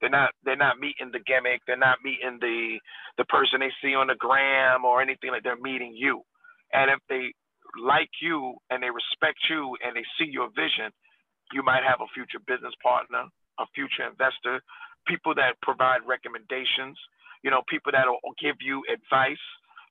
They're 0.00 0.10
not 0.10 0.30
they're 0.44 0.56
not 0.56 0.78
meeting 0.78 1.10
the 1.12 1.20
gimmick, 1.20 1.62
they're 1.66 1.76
not 1.76 1.98
meeting 2.04 2.38
the 2.40 2.78
the 3.16 3.24
person 3.26 3.60
they 3.60 3.72
see 3.82 3.94
on 3.94 4.08
the 4.08 4.16
gram 4.18 4.84
or 4.84 5.00
anything 5.00 5.30
like 5.30 5.42
they're 5.42 5.56
meeting 5.56 5.94
you. 5.94 6.22
And 6.72 6.90
if 6.90 6.98
they 7.08 7.32
like 7.80 8.10
you 8.20 8.54
and 8.70 8.82
they 8.82 8.90
respect 8.90 9.38
you 9.48 9.76
and 9.84 9.96
they 9.96 10.04
see 10.18 10.30
your 10.30 10.48
vision, 10.54 10.92
you 11.52 11.62
might 11.62 11.82
have 11.86 12.00
a 12.00 12.10
future 12.14 12.42
business 12.46 12.74
partner, 12.82 13.24
a 13.58 13.66
future 13.74 14.04
investor, 14.04 14.60
people 15.06 15.34
that 15.34 15.60
provide 15.62 16.00
recommendations, 16.06 16.98
you 17.42 17.50
know, 17.50 17.62
people 17.68 17.92
that 17.92 18.06
will 18.08 18.36
give 18.40 18.56
you 18.60 18.82
advice, 18.90 19.40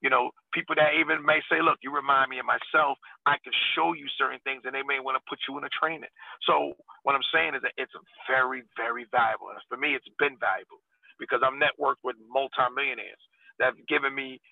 you 0.03 0.12
know, 0.12 0.36
people 0.51 0.75
that 0.75 1.00
even 1.00 1.24
may 1.24 1.39
say, 1.48 1.63
look, 1.63 1.79
you 1.79 1.88
remind 1.88 2.27
me 2.27 2.38
of 2.38 2.45
myself. 2.45 3.00
I 3.24 3.39
can 3.39 3.55
show 3.72 3.95
you 3.95 4.03
certain 4.19 4.43
things 4.43 4.67
and 4.67 4.75
they 4.75 4.83
may 4.83 5.00
want 5.00 5.15
to 5.15 5.24
put 5.31 5.39
you 5.48 5.55
in 5.57 5.63
a 5.63 5.72
training. 5.72 6.12
So 6.43 6.75
what 7.07 7.15
I'm 7.15 7.24
saying 7.31 7.55
is 7.55 7.63
that 7.63 7.72
it's 7.79 7.95
very, 8.27 8.67
very 8.75 9.07
valuable. 9.15 9.55
And 9.55 9.63
for 9.72 9.79
me, 9.79 9.95
it's 9.95 10.12
been 10.19 10.36
valuable 10.36 10.83
because 11.15 11.39
I'm 11.39 11.55
networked 11.55 12.03
with 12.03 12.19
multimillionaires 12.27 13.24
that 13.63 13.72
have 13.72 13.79
given 13.88 14.12
me 14.12 14.43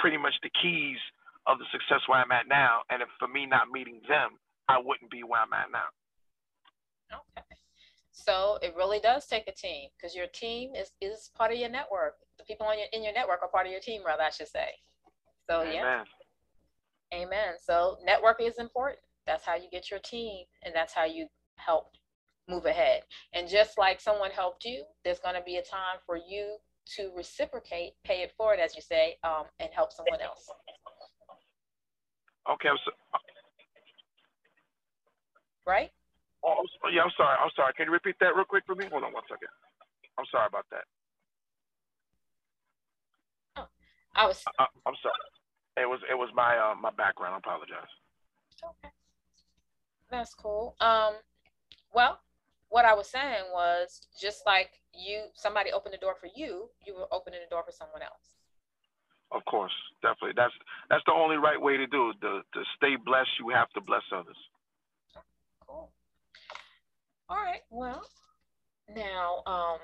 pretty 0.00 0.16
much 0.16 0.32
the 0.40 0.50
keys 0.56 0.98
of 1.44 1.60
the 1.60 1.68
success 1.68 2.00
where 2.08 2.24
I'm 2.24 2.32
at 2.32 2.48
now. 2.48 2.80
And 2.88 3.04
if 3.04 3.12
for 3.20 3.28
me 3.28 3.44
not 3.44 3.68
meeting 3.68 4.00
them, 4.08 4.40
I 4.72 4.80
wouldn't 4.80 5.12
be 5.12 5.20
where 5.20 5.44
I'm 5.44 5.52
at 5.52 5.68
now. 5.68 5.92
Okay. 7.12 7.53
So 8.16 8.58
it 8.62 8.74
really 8.76 9.00
does 9.00 9.26
take 9.26 9.48
a 9.48 9.52
team 9.52 9.88
because 9.96 10.14
your 10.14 10.28
team 10.28 10.74
is, 10.76 10.92
is 11.00 11.30
part 11.36 11.52
of 11.52 11.58
your 11.58 11.68
network. 11.68 12.14
The 12.38 12.44
people 12.44 12.64
on 12.64 12.78
your, 12.78 12.86
in 12.92 13.02
your 13.02 13.12
network 13.12 13.42
are 13.42 13.48
part 13.48 13.66
of 13.66 13.72
your 13.72 13.80
team, 13.80 14.02
rather, 14.06 14.22
I 14.22 14.30
should 14.30 14.48
say. 14.48 14.68
So, 15.50 15.62
Amen. 15.62 15.74
yeah. 15.74 16.04
Amen. 17.12 17.54
So 17.60 17.98
networking 18.08 18.48
is 18.48 18.58
important. 18.58 19.00
That's 19.26 19.44
how 19.44 19.56
you 19.56 19.68
get 19.70 19.90
your 19.90 20.00
team 20.00 20.44
and 20.64 20.74
that's 20.74 20.92
how 20.92 21.04
you 21.04 21.26
help 21.56 21.92
move 22.48 22.66
ahead. 22.66 23.02
And 23.32 23.48
just 23.48 23.78
like 23.78 24.00
someone 24.00 24.30
helped 24.30 24.64
you, 24.64 24.84
there's 25.04 25.18
going 25.18 25.34
to 25.34 25.42
be 25.42 25.56
a 25.56 25.62
time 25.62 25.98
for 26.06 26.16
you 26.16 26.56
to 26.96 27.10
reciprocate, 27.16 27.94
pay 28.04 28.22
it 28.22 28.32
forward, 28.36 28.58
as 28.60 28.76
you 28.76 28.82
say, 28.82 29.16
um, 29.24 29.44
and 29.58 29.70
help 29.72 29.92
someone 29.92 30.20
else. 30.20 30.48
Okay. 32.50 32.68
So, 32.84 32.92
right? 35.66 35.90
Oh, 36.44 36.60
yeah, 36.92 37.02
I'm 37.02 37.14
sorry. 37.16 37.36
I'm 37.40 37.50
sorry. 37.56 37.72
Can 37.74 37.86
you 37.86 37.92
repeat 37.92 38.16
that 38.20 38.36
real 38.36 38.44
quick 38.44 38.64
for 38.66 38.74
me? 38.74 38.84
Hold 38.92 39.04
on 39.04 39.12
one 39.12 39.24
second. 39.28 39.48
I'm 40.18 40.28
sorry 40.30 40.46
about 40.46 40.66
that. 40.70 40.84
Oh, 43.56 43.66
I 44.14 44.26
was. 44.26 44.44
I, 44.58 44.66
am 44.86 44.94
sorry. 45.02 45.24
It 45.76 45.88
was 45.88 46.00
it 46.10 46.14
was 46.14 46.28
my 46.34 46.56
uh, 46.56 46.74
my 46.76 46.90
background. 46.90 47.34
I 47.34 47.38
apologize. 47.38 47.90
Okay. 48.62 48.92
That's 50.10 50.34
cool. 50.34 50.76
Um, 50.80 51.14
well, 51.92 52.20
what 52.68 52.84
I 52.84 52.94
was 52.94 53.08
saying 53.08 53.50
was 53.52 54.06
just 54.20 54.42
like 54.46 54.80
you, 54.92 55.24
somebody 55.34 55.72
opened 55.72 55.94
the 55.94 55.98
door 55.98 56.14
for 56.20 56.28
you, 56.34 56.68
you 56.86 56.94
were 56.94 57.08
opening 57.10 57.40
the 57.42 57.50
door 57.50 57.64
for 57.64 57.72
someone 57.72 58.02
else. 58.02 58.36
Of 59.32 59.44
course, 59.46 59.72
definitely. 60.02 60.34
That's 60.36 60.54
that's 60.90 61.02
the 61.06 61.12
only 61.12 61.36
right 61.36 61.60
way 61.60 61.76
to 61.76 61.86
do 61.86 62.10
it. 62.10 62.20
To, 62.20 62.42
to 62.42 62.60
stay 62.76 62.94
blessed, 62.94 63.30
you 63.40 63.50
have 63.50 63.70
to 63.70 63.80
bless 63.80 64.02
others. 64.14 64.36
Cool. 65.66 65.90
All 67.28 67.36
right. 67.36 67.60
Well, 67.70 68.02
now, 68.94 69.42
um, 69.46 69.78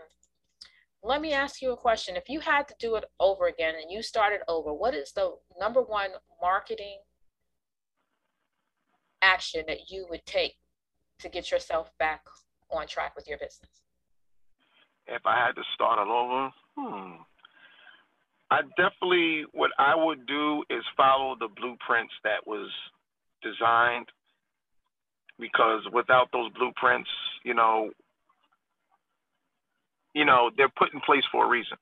let 1.02 1.20
me 1.20 1.32
ask 1.32 1.62
you 1.62 1.72
a 1.72 1.76
question. 1.76 2.16
If 2.16 2.28
you 2.28 2.40
had 2.40 2.68
to 2.68 2.74
do 2.78 2.96
it 2.96 3.04
over 3.18 3.46
again 3.46 3.74
and 3.80 3.90
you 3.90 4.02
started 4.02 4.40
over, 4.48 4.72
what 4.72 4.94
is 4.94 5.12
the 5.12 5.32
number 5.58 5.80
one 5.80 6.10
marketing 6.40 6.98
action 9.22 9.64
that 9.66 9.90
you 9.90 10.06
would 10.10 10.24
take 10.26 10.56
to 11.20 11.28
get 11.28 11.50
yourself 11.50 11.90
back 11.98 12.22
on 12.70 12.86
track 12.86 13.16
with 13.16 13.26
your 13.26 13.38
business? 13.38 13.70
If 15.06 15.22
I 15.24 15.46
had 15.46 15.52
to 15.52 15.62
start 15.74 15.98
all 15.98 16.12
over, 16.12 16.50
hmm. 16.76 17.22
I 18.50 18.62
definitely, 18.76 19.44
what 19.52 19.70
I 19.78 19.94
would 19.94 20.26
do 20.26 20.62
is 20.70 20.82
follow 20.96 21.36
the 21.38 21.48
blueprints 21.48 22.12
that 22.24 22.46
was 22.46 22.68
designed 23.42 24.06
because 25.38 25.82
without 25.92 26.28
those 26.32 26.50
blueprints, 26.52 27.08
you 27.44 27.54
know, 27.54 27.90
you 30.14 30.24
know, 30.24 30.50
they're 30.56 30.68
put 30.68 30.92
in 30.92 31.00
place 31.00 31.24
for 31.30 31.46
a 31.46 31.48
reason. 31.48 31.76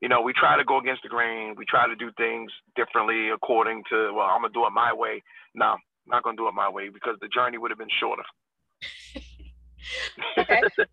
You 0.00 0.08
know, 0.08 0.20
we 0.20 0.32
try 0.32 0.56
to 0.56 0.64
go 0.64 0.78
against 0.78 1.02
the 1.02 1.08
grain. 1.08 1.54
We 1.56 1.64
try 1.64 1.88
to 1.88 1.96
do 1.96 2.10
things 2.16 2.52
differently 2.76 3.30
according 3.30 3.82
to, 3.90 4.12
well, 4.14 4.26
I'm 4.26 4.42
gonna 4.42 4.52
do 4.52 4.64
it 4.66 4.70
my 4.70 4.92
way. 4.92 5.22
No, 5.54 5.66
I'm 5.66 5.80
not 6.06 6.22
gonna 6.22 6.36
do 6.36 6.48
it 6.48 6.54
my 6.54 6.68
way 6.68 6.88
because 6.88 7.16
the 7.20 7.28
journey 7.28 7.58
would 7.58 7.70
have 7.70 7.78
been 7.78 7.88
shorter. 7.98 8.22
okay. 10.38 10.62
so 10.78 10.84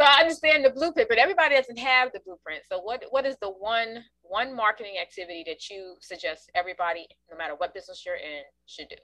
I 0.00 0.20
understand 0.22 0.64
the 0.64 0.70
blueprint, 0.70 1.10
but 1.10 1.18
everybody 1.18 1.54
doesn't 1.54 1.78
have 1.78 2.12
the 2.12 2.20
blueprint. 2.20 2.62
So 2.70 2.80
what 2.80 3.04
what 3.10 3.26
is 3.26 3.36
the 3.42 3.50
one 3.50 4.04
one 4.22 4.56
marketing 4.56 4.94
activity 5.00 5.44
that 5.46 5.68
you 5.68 5.96
suggest 6.00 6.50
everybody, 6.54 7.06
no 7.30 7.36
matter 7.36 7.54
what 7.56 7.74
business 7.74 8.04
you're 8.06 8.16
in, 8.16 8.42
should 8.66 8.88
do? 8.88 8.96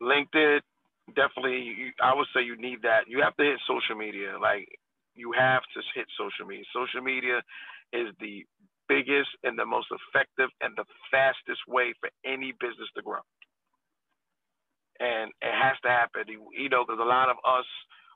LinkedIn, 0.00 0.60
definitely. 1.14 1.94
I 2.02 2.14
would 2.14 2.28
say 2.34 2.42
you 2.42 2.56
need 2.56 2.82
that. 2.82 3.08
You 3.08 3.22
have 3.22 3.36
to 3.36 3.44
hit 3.44 3.60
social 3.68 3.96
media. 3.96 4.38
Like 4.40 4.68
you 5.14 5.32
have 5.36 5.62
to 5.74 5.80
hit 5.94 6.06
social 6.18 6.46
media. 6.46 6.64
Social 6.74 7.02
media 7.02 7.42
is 7.92 8.08
the 8.20 8.44
biggest 8.88 9.30
and 9.44 9.58
the 9.58 9.66
most 9.66 9.88
effective 9.92 10.50
and 10.60 10.76
the 10.76 10.84
fastest 11.10 11.60
way 11.68 11.94
for 12.00 12.10
any 12.24 12.52
business 12.60 12.88
to 12.96 13.02
grow. 13.02 13.22
And 15.00 15.30
it 15.42 15.54
has 15.54 15.76
to 15.84 15.90
happen. 15.90 16.26
You 16.28 16.68
know, 16.68 16.84
there's 16.86 17.02
a 17.02 17.06
lot 17.08 17.30
of 17.30 17.38
us, 17.46 17.66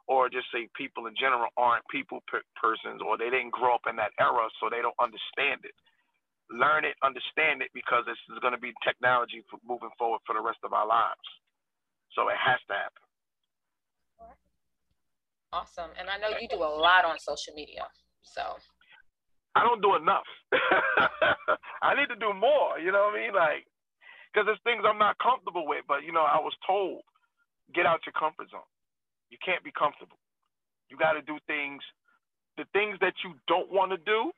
or 0.09 0.29
just 0.31 0.47
say 0.53 0.69
people 0.77 1.07
in 1.07 1.15
general, 1.19 1.49
aren't 1.57 1.87
people 1.91 2.23
per- 2.27 2.47
persons, 2.59 3.01
or 3.05 3.19
they 3.19 3.31
didn't 3.31 3.53
grow 3.55 3.75
up 3.77 3.87
in 3.89 3.97
that 3.97 4.13
era, 4.21 4.49
so 4.61 4.69
they 4.71 4.83
don't 4.83 4.99
understand 5.03 5.63
it. 5.65 5.75
Learn 6.51 6.85
it, 6.85 6.97
understand 7.03 7.63
it, 7.63 7.71
because 7.75 8.05
this 8.07 8.19
is 8.33 8.39
going 8.43 8.55
to 8.55 8.61
be 8.61 8.75
technology 8.85 9.43
moving 9.67 9.95
forward 9.99 10.21
for 10.27 10.35
the 10.35 10.43
rest 10.43 10.61
of 10.65 10.73
our 10.75 10.87
lives. 10.87 11.29
So 12.15 12.29
it 12.29 12.37
has 12.37 12.61
to 12.69 12.75
happen. 12.75 13.03
Awesome. 15.53 15.91
And 16.01 16.09
I 16.09 16.17
know 16.17 16.37
you 16.41 16.49
do 16.49 16.65
a 16.65 16.73
lot 16.73 17.05
on 17.05 17.19
social 17.19 17.53
media. 17.55 17.85
So 18.23 18.57
I 19.55 19.65
don't 19.65 19.83
do 19.83 19.97
enough. 19.97 20.25
I 21.83 21.95
need 21.95 22.09
to 22.09 22.17
do 22.17 22.33
more, 22.33 22.81
you 22.81 22.93
know 22.93 23.13
what 23.13 23.21
I 23.21 23.21
mean? 23.21 23.35
Like, 23.35 23.69
because 24.33 24.49
there's 24.49 24.65
things 24.65 24.85
I'm 24.89 24.99
not 24.99 25.21
comfortable 25.21 25.69
with, 25.69 25.85
but 25.87 26.05
you 26.05 26.13
know, 26.13 26.25
I 26.25 26.41
was 26.41 26.57
told, 26.67 27.05
get 27.75 27.85
out 27.85 28.01
your 28.09 28.17
comfort 28.17 28.49
zone. 28.49 28.69
You 29.29 29.37
can't 29.45 29.65
be 29.65 29.73
comfortable. 29.73 30.17
You 30.89 30.97
got 30.97 31.13
to 31.13 31.23
do 31.23 31.37
things, 31.47 31.85
the 32.57 32.65
things 32.73 32.97
that 33.01 33.13
you 33.25 33.37
don't 33.49 33.69
want 33.73 33.93
to 33.93 34.01
do, 34.01 34.33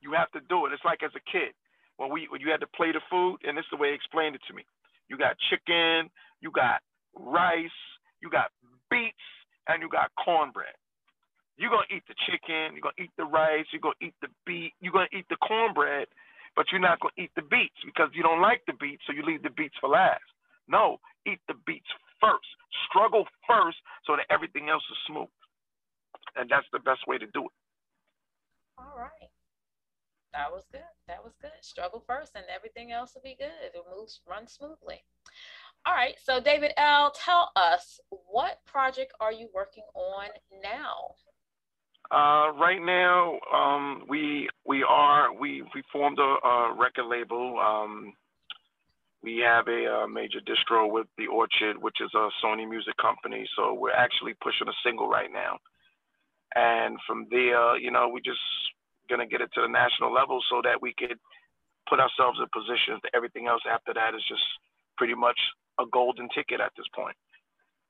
you 0.00 0.12
have 0.14 0.30
to 0.34 0.40
do 0.48 0.66
it. 0.66 0.72
It's 0.74 0.84
like 0.84 1.02
as 1.02 1.14
a 1.14 1.22
kid 1.30 1.54
when 1.98 2.10
we 2.10 2.26
when 2.30 2.40
you 2.40 2.50
had 2.50 2.62
to 2.62 2.70
play 2.74 2.90
the 2.90 3.02
food, 3.10 3.38
and 3.42 3.58
this 3.58 3.66
is 3.66 3.74
the 3.74 3.78
way 3.78 3.90
he 3.90 3.94
explained 3.94 4.34
it 4.34 4.42
to 4.46 4.54
me. 4.54 4.62
You 5.10 5.18
got 5.18 5.34
chicken, 5.50 6.10
you 6.40 6.50
got 6.50 6.82
rice, 7.18 7.78
you 8.20 8.30
got 8.30 8.50
beets, 8.90 9.28
and 9.68 9.82
you 9.82 9.88
got 9.88 10.10
cornbread. 10.22 10.74
You're 11.56 11.70
gonna 11.70 11.90
eat 11.90 12.04
the 12.06 12.14
chicken, 12.26 12.74
you're 12.74 12.86
gonna 12.86 13.02
eat 13.02 13.10
the 13.18 13.26
rice, 13.26 13.66
you're 13.72 13.82
gonna 13.82 14.00
eat 14.00 14.14
the 14.22 14.28
beet, 14.46 14.72
you're 14.80 14.92
gonna 14.92 15.10
eat 15.12 15.26
the 15.28 15.36
cornbread, 15.36 16.06
but 16.54 16.66
you're 16.70 16.80
not 16.80 17.00
gonna 17.00 17.18
eat 17.18 17.30
the 17.34 17.42
beets 17.42 17.76
because 17.84 18.10
you 18.14 18.22
don't 18.22 18.40
like 18.40 18.62
the 18.66 18.74
beets, 18.78 19.02
so 19.06 19.12
you 19.12 19.22
leave 19.26 19.42
the 19.42 19.50
beets 19.50 19.74
for 19.80 19.90
last. 19.90 20.22
No, 20.68 21.00
eat 21.26 21.40
the 21.48 21.54
beets 21.66 21.88
first. 22.20 22.46
Struggle 22.88 23.26
first 23.46 23.78
so 24.06 24.16
that 24.16 24.26
everything 24.30 24.68
else 24.68 24.84
is 24.90 24.98
smooth. 25.06 25.32
And 26.36 26.48
that's 26.48 26.66
the 26.72 26.78
best 26.78 27.06
way 27.06 27.18
to 27.18 27.26
do 27.26 27.44
it. 27.46 27.56
All 28.78 28.94
right. 28.96 29.30
That 30.32 30.52
was 30.52 30.64
good. 30.70 30.92
That 31.08 31.24
was 31.24 31.34
good. 31.40 31.56
Struggle 31.62 32.04
first 32.06 32.36
and 32.36 32.44
everything 32.54 32.92
else 32.92 33.14
will 33.14 33.22
be 33.22 33.36
good. 33.38 33.50
It 33.62 33.74
moves 33.90 34.20
run 34.28 34.46
smoothly. 34.46 35.02
All 35.88 35.94
right, 35.94 36.16
so 36.22 36.38
David 36.38 36.72
L, 36.76 37.10
tell 37.12 37.50
us 37.56 37.98
what 38.10 38.58
project 38.66 39.14
are 39.20 39.32
you 39.32 39.48
working 39.54 39.84
on 39.94 40.26
now? 40.62 41.16
Uh, 42.12 42.52
right 42.60 42.82
now, 42.82 43.38
um, 43.54 44.04
we 44.06 44.50
we 44.66 44.84
are 44.86 45.32
we 45.32 45.62
we 45.74 45.82
formed 45.90 46.18
a, 46.18 46.46
a 46.46 46.74
record 46.78 47.06
label. 47.08 47.58
Um, 47.58 48.12
we 49.22 49.38
have 49.38 49.66
a, 49.68 50.04
a, 50.04 50.08
major 50.08 50.40
distro 50.40 50.92
with 50.92 51.06
the 51.16 51.26
Orchard, 51.26 51.80
which 51.80 51.96
is 52.02 52.10
a 52.14 52.28
Sony 52.44 52.68
music 52.68 52.94
company. 53.00 53.48
So 53.56 53.72
we're 53.72 53.96
actually 53.96 54.34
pushing 54.42 54.68
a 54.68 54.76
single 54.84 55.08
right 55.08 55.32
now, 55.32 55.56
and 56.54 56.98
from 57.06 57.28
there, 57.30 57.78
you 57.78 57.90
know, 57.90 58.10
we're 58.12 58.20
just 58.20 58.44
gonna 59.08 59.26
get 59.26 59.40
it 59.40 59.48
to 59.54 59.62
the 59.62 59.68
national 59.68 60.12
level 60.12 60.40
so 60.50 60.60
that 60.64 60.82
we 60.82 60.92
could 60.98 61.16
put 61.88 61.98
ourselves 61.98 62.38
in 62.40 62.46
position. 62.52 63.00
Everything 63.14 63.46
else 63.46 63.62
after 63.64 63.94
that 63.94 64.14
is 64.14 64.22
just 64.28 64.44
pretty 64.98 65.14
much 65.14 65.38
a 65.78 65.84
golden 65.92 66.28
ticket 66.34 66.60
at 66.60 66.72
this 66.76 66.86
point. 66.94 67.16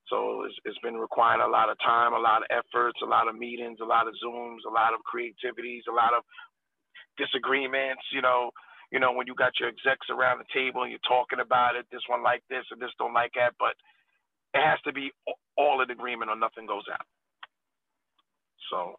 So 0.09 0.45
it's, 0.45 0.57
it's 0.65 0.79
been 0.79 0.97
requiring 0.97 1.43
a 1.43 1.51
lot 1.51 1.69
of 1.69 1.77
time, 1.85 2.15
a 2.15 2.19
lot 2.19 2.41
of 2.41 2.49
efforts, 2.51 3.01
a 3.03 3.07
lot 3.07 3.29
of 3.29 3.37
meetings, 3.37 3.79
a 3.83 3.85
lot 3.85 4.09
of 4.09 4.15
Zooms, 4.25 4.65
a 4.67 4.73
lot 4.73 4.95
of 4.95 5.01
creativities, 5.05 5.85
a 5.89 5.93
lot 5.93 6.15
of 6.15 6.25
disagreements. 7.19 8.03
You 8.13 8.23
know, 8.23 8.51
you 8.91 9.01
know 9.01 9.13
when 9.13 9.27
you 9.27 9.35
got 9.35 9.61
your 9.61 9.69
execs 9.69 10.09
around 10.09 10.39
the 10.39 10.49
table 10.53 10.83
and 10.83 10.91
you're 10.91 11.09
talking 11.09 11.41
about 11.41 11.77
it, 11.77 11.87
this 11.93 12.05
one 12.09 12.23
like 12.23 12.43
this 12.49 12.65
and 12.71 12.81
this 12.81 12.93
don't 12.99 13.13
like 13.13 13.33
that, 13.37 13.53
but 13.59 13.77
it 14.55 14.65
has 14.65 14.81
to 14.85 14.93
be 14.93 15.13
all 15.57 15.83
in 15.83 15.91
agreement 15.91 16.31
or 16.31 16.37
nothing 16.37 16.67
goes 16.67 16.89
out. 16.91 17.05
So 18.71 18.97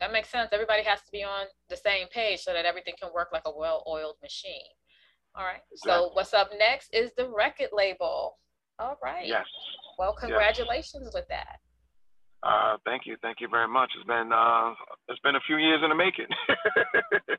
that 0.00 0.12
makes 0.12 0.28
sense. 0.28 0.50
Everybody 0.52 0.82
has 0.82 1.00
to 1.02 1.12
be 1.12 1.22
on 1.22 1.46
the 1.70 1.76
same 1.76 2.08
page 2.08 2.40
so 2.40 2.52
that 2.52 2.66
everything 2.66 2.94
can 3.00 3.10
work 3.14 3.28
like 3.32 3.46
a 3.46 3.56
well-oiled 3.56 4.16
machine. 4.20 4.74
All 5.34 5.44
right. 5.44 5.60
Exactly. 5.72 5.92
So 5.92 6.10
what's 6.12 6.34
up 6.34 6.50
next 6.58 6.90
is 6.92 7.10
the 7.16 7.28
record 7.28 7.70
label. 7.72 8.38
All 8.78 8.98
right. 9.02 9.26
Yes. 9.26 9.46
Well, 9.98 10.14
congratulations 10.14 11.04
yes. 11.04 11.14
with 11.14 11.28
that. 11.28 11.60
Uh, 12.42 12.76
thank 12.84 13.06
you, 13.06 13.16
thank 13.22 13.40
you 13.40 13.48
very 13.48 13.68
much. 13.68 13.90
It's 13.96 14.06
been 14.06 14.32
uh, 14.34 14.74
it's 15.08 15.20
been 15.20 15.36
a 15.36 15.40
few 15.46 15.58
years 15.58 15.80
in 15.82 15.90
the 15.90 15.94
making. 15.94 16.26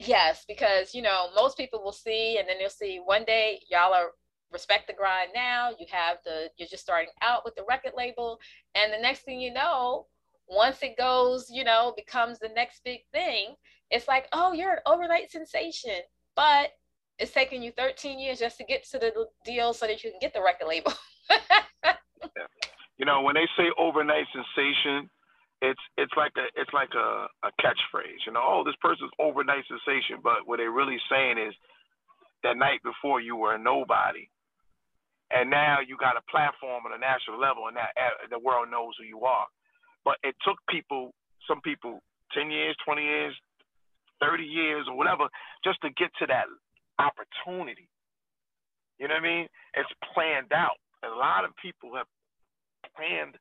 yes, 0.00 0.44
because 0.48 0.92
you 0.92 1.02
know 1.02 1.28
most 1.36 1.56
people 1.56 1.82
will 1.84 1.92
see, 1.92 2.38
and 2.38 2.48
then 2.48 2.56
they'll 2.58 2.68
see 2.68 3.00
one 3.04 3.24
day 3.24 3.60
y'all 3.70 3.94
are 3.94 4.10
Respect 4.52 4.88
Da 4.88 4.94
Grind 4.94 5.30
now. 5.34 5.70
You 5.78 5.86
have 5.92 6.18
the 6.24 6.48
you're 6.56 6.68
just 6.68 6.82
starting 6.82 7.10
out 7.22 7.42
with 7.44 7.54
the 7.54 7.64
record 7.68 7.92
label, 7.96 8.40
and 8.74 8.92
the 8.92 8.98
next 8.98 9.20
thing 9.20 9.40
you 9.40 9.52
know, 9.52 10.06
once 10.48 10.78
it 10.82 10.98
goes, 10.98 11.46
you 11.48 11.62
know, 11.62 11.94
becomes 11.96 12.40
the 12.40 12.50
next 12.56 12.80
big 12.84 13.00
thing, 13.12 13.54
it's 13.90 14.08
like, 14.08 14.26
oh, 14.32 14.52
you're 14.52 14.72
an 14.72 14.78
overnight 14.84 15.30
sensation, 15.30 16.00
but 16.34 16.70
it's 17.18 17.32
taking 17.32 17.62
you 17.62 17.72
13 17.72 18.18
years 18.18 18.38
just 18.38 18.58
to 18.58 18.64
get 18.64 18.84
to 18.90 18.98
the 18.98 19.12
deal 19.44 19.72
so 19.72 19.86
that 19.86 20.02
you 20.02 20.10
can 20.10 20.20
get 20.20 20.34
the 20.34 20.42
record 20.42 20.68
label. 20.68 20.92
yeah. 21.30 21.94
You 22.98 23.06
know, 23.06 23.22
when 23.22 23.34
they 23.34 23.48
say 23.56 23.66
overnight 23.78 24.26
sensation, 24.30 25.10
it's 25.62 25.80
it's 25.96 26.12
like 26.16 26.30
a 26.36 26.46
it's 26.54 26.70
like 26.74 26.90
a, 26.94 27.26
a 27.42 27.50
catchphrase. 27.58 28.22
You 28.26 28.32
know, 28.32 28.42
oh, 28.42 28.62
this 28.66 28.78
person's 28.82 29.10
overnight 29.18 29.64
sensation, 29.66 30.18
but 30.22 30.46
what 30.46 30.58
they're 30.58 30.70
really 30.70 30.98
saying 31.10 31.38
is 31.38 31.54
that 32.44 32.58
night 32.58 32.78
before 32.84 33.20
you 33.20 33.34
were 33.34 33.54
a 33.54 33.58
nobody, 33.58 34.28
and 35.30 35.50
now 35.50 35.78
you 35.82 35.96
got 35.96 36.18
a 36.18 36.30
platform 36.30 36.86
on 36.86 36.92
a 36.94 36.98
national 36.98 37.40
level, 37.40 37.66
and 37.66 37.74
now 37.74 37.86
the 38.30 38.38
world 38.38 38.70
knows 38.70 38.94
who 38.98 39.06
you 39.06 39.22
are. 39.24 39.46
But 40.04 40.18
it 40.22 40.34
took 40.44 40.58
people, 40.68 41.14
some 41.48 41.60
people, 41.62 42.02
ten 42.34 42.50
years, 42.50 42.76
twenty 42.84 43.02
years, 43.02 43.34
thirty 44.20 44.44
years, 44.44 44.86
or 44.86 44.96
whatever, 44.96 45.26
just 45.64 45.80
to 45.82 45.90
get 45.98 46.10
to 46.18 46.26
that 46.26 46.46
opportunity. 46.98 47.88
You 48.98 49.08
know 49.08 49.14
what 49.14 49.24
I 49.24 49.28
mean? 49.28 49.46
It's 49.74 49.90
planned 50.14 50.52
out. 50.52 50.78
A 51.04 51.08
lot 51.08 51.44
of 51.44 51.50
people 51.60 51.94
have 51.96 52.06
planned 52.94 53.36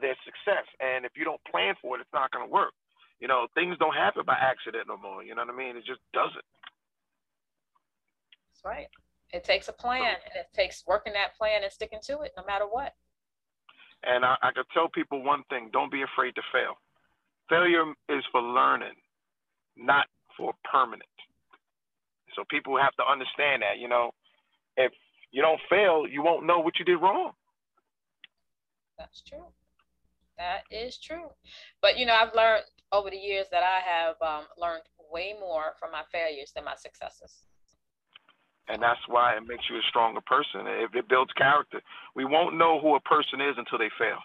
their 0.00 0.16
success, 0.24 0.66
and 0.80 1.04
if 1.04 1.12
you 1.14 1.24
don't 1.24 1.40
plan 1.50 1.74
for 1.80 1.96
it, 1.96 2.00
it's 2.00 2.12
not 2.12 2.30
going 2.32 2.44
to 2.46 2.50
work. 2.50 2.72
You 3.20 3.28
know, 3.28 3.46
things 3.54 3.76
don't 3.78 3.94
happen 3.94 4.24
by 4.26 4.34
accident 4.34 4.88
no 4.88 4.96
more. 4.96 5.22
You 5.22 5.34
know 5.34 5.42
what 5.46 5.54
I 5.54 5.56
mean? 5.56 5.76
It 5.76 5.86
just 5.86 6.00
doesn't. 6.12 6.44
That's 8.50 8.64
right. 8.64 8.88
It 9.32 9.44
takes 9.44 9.68
a 9.68 9.72
plan, 9.72 10.18
and 10.26 10.34
it 10.34 10.48
takes 10.52 10.84
working 10.86 11.12
that 11.14 11.36
plan 11.38 11.62
and 11.62 11.72
sticking 11.72 12.00
to 12.04 12.20
it, 12.22 12.32
no 12.36 12.44
matter 12.44 12.66
what. 12.66 12.94
And 14.02 14.24
I, 14.24 14.36
I 14.42 14.50
could 14.52 14.66
tell 14.74 14.88
people 14.88 15.22
one 15.22 15.44
thing: 15.48 15.70
don't 15.72 15.92
be 15.92 16.02
afraid 16.02 16.34
to 16.34 16.42
fail. 16.52 16.74
Failure 17.48 17.94
is 18.08 18.24
for 18.32 18.42
learning, 18.42 18.94
not 19.76 20.06
for 20.36 20.52
permanent. 20.70 21.08
So 22.36 22.44
people 22.50 22.76
have 22.78 22.94
to 22.96 23.04
understand 23.04 23.62
that, 23.62 23.78
you 23.78 23.88
know, 23.88 24.10
if 24.76 24.92
you 25.30 25.42
don't 25.42 25.60
fail, 25.68 26.06
you 26.08 26.22
won't 26.22 26.46
know 26.46 26.60
what 26.60 26.78
you 26.78 26.84
did 26.84 26.96
wrong. 26.96 27.32
That's 28.98 29.22
true. 29.22 29.46
That 30.38 30.62
is 30.70 30.98
true. 30.98 31.30
But 31.80 31.98
you 31.98 32.06
know, 32.06 32.14
I've 32.14 32.34
learned 32.34 32.64
over 32.92 33.10
the 33.10 33.16
years 33.16 33.46
that 33.50 33.62
I 33.62 33.80
have 33.82 34.16
um, 34.22 34.46
learned 34.58 34.82
way 35.10 35.34
more 35.38 35.74
from 35.78 35.92
my 35.92 36.02
failures 36.10 36.52
than 36.54 36.64
my 36.64 36.74
successes. 36.76 37.44
And 38.68 38.82
that's 38.82 39.00
why 39.08 39.36
it 39.36 39.46
makes 39.46 39.68
you 39.68 39.76
a 39.76 39.88
stronger 39.90 40.22
person. 40.22 40.66
It, 40.66 40.90
it 40.94 41.08
builds 41.08 41.32
character. 41.34 41.82
We 42.16 42.24
won't 42.24 42.56
know 42.56 42.80
who 42.80 42.96
a 42.96 43.00
person 43.00 43.40
is 43.40 43.54
until 43.58 43.78
they 43.78 43.90
fail. 43.98 44.18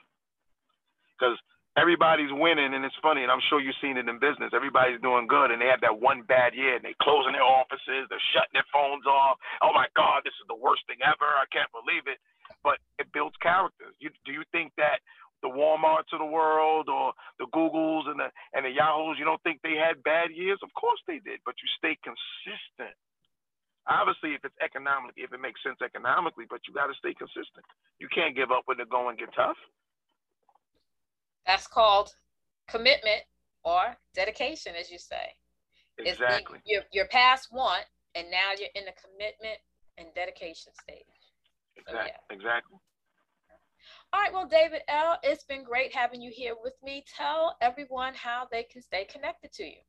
Because 1.17 1.38
everybody's 1.80 2.32
winning 2.36 2.76
and 2.76 2.84
it's 2.84 3.00
funny 3.00 3.24
and 3.24 3.32
i'm 3.32 3.39
sure 3.48 3.63
you've 3.63 3.80
seen 3.80 3.96
it 3.96 4.12
in 4.12 4.20
business. 4.20 4.52
Everybody's 4.52 5.00
doing 5.00 5.32
good 5.32 5.52
and 5.52 5.63
they 5.63 5.72
have 5.72 5.80
that 5.80 5.96
one 5.96 6.28
bad 6.28 6.52
year 6.52 6.76
and 6.76 6.84
they're 6.84 7.00
closing 7.02 7.32
their 7.32 7.48
offices 7.48 8.12
they're 8.12 8.30
shutting 8.36 8.52
their 8.52 8.68
phones 8.76 9.08
off. 9.08 9.39
Oh 9.63 9.72
my 9.72 9.88
god 9.96 10.28
this 10.28 10.36
is 10.44 10.48
the 10.52 10.60
worst 10.60 10.84
thing 10.92 11.00
ever. 11.00 11.26
I 11.26 11.48
can't 11.56 11.72
believe 11.72 12.06
it. 12.12 12.20
But 12.60 12.84
it 13.00 13.08
builds 13.15 13.39
characters 13.39 13.96
you, 14.04 14.12
do 14.28 14.36
you 14.36 14.44
think 14.52 14.76
that 14.76 15.00
the 15.39 15.48
walmarts 15.48 16.12
of 16.12 16.20
the 16.20 16.28
world 16.28 16.92
or 16.92 17.15
the 17.39 17.48
googles 17.56 18.12
and 18.12 18.20
the 18.20 18.28
and 18.52 18.68
the 18.68 18.74
yahoos 18.76 19.15
you 19.15 19.24
don't 19.24 19.42
think 19.48 19.63
they 19.63 19.80
had 19.80 20.04
bad 20.04 20.36
years? 20.36 20.60
Of 20.60 20.76
course 20.76 21.00
they 21.08 21.24
did 21.24 21.39
but 21.48 21.56
you 21.63 21.70
stay 21.80 21.96
consistent. 22.04 22.96
Obviously 23.88 24.36
if 24.36 24.44
it's 24.44 24.60
economically 24.60 25.24
if 25.24 25.32
it 25.32 25.39
makes 25.39 25.63
sense 25.63 25.80
economically 25.80 26.44
but 26.50 26.60
you 26.68 26.76
got 26.76 26.92
to 26.92 26.98
stay 27.00 27.15
consistent. 27.15 27.63
You 28.04 28.12
can't 28.12 28.36
give 28.36 28.52
up 28.52 28.68
when 28.68 28.78
the 28.78 28.86
going 28.89 29.15
get 29.15 29.32
tough 29.32 29.58
that's 31.49 31.65
called 31.65 32.13
commitment 32.69 33.23
or 33.63 33.97
dedication, 34.13 34.73
as 34.79 34.91
you 34.91 34.99
say. 34.99 35.33
Exactly. 35.97 36.59
You're 36.93 37.07
past 37.07 37.51
want, 37.51 37.85
and 38.13 38.29
now 38.29 38.51
you're 38.57 38.69
in 38.75 38.85
the 38.85 38.93
commitment 39.01 39.57
and 39.97 40.07
dedication 40.13 40.71
stage. 40.79 41.03
Exactly. 41.75 42.01
So, 42.01 42.05
yeah. 42.05 42.35
Exactly. 42.35 42.77
All 44.13 44.21
right, 44.21 44.31
well, 44.31 44.47
David 44.47 44.81
L., 44.88 45.17
it's 45.23 45.43
been 45.43 45.63
great 45.63 45.93
having 45.93 46.21
you 46.21 46.31
here 46.31 46.53
with 46.63 46.73
me. 46.83 47.03
Tell 47.17 47.57
everyone 47.62 48.13
how 48.13 48.47
they 48.51 48.63
can 48.63 48.83
stay 48.83 49.05
connected 49.05 49.51
to 49.53 49.63
you. 49.63 49.81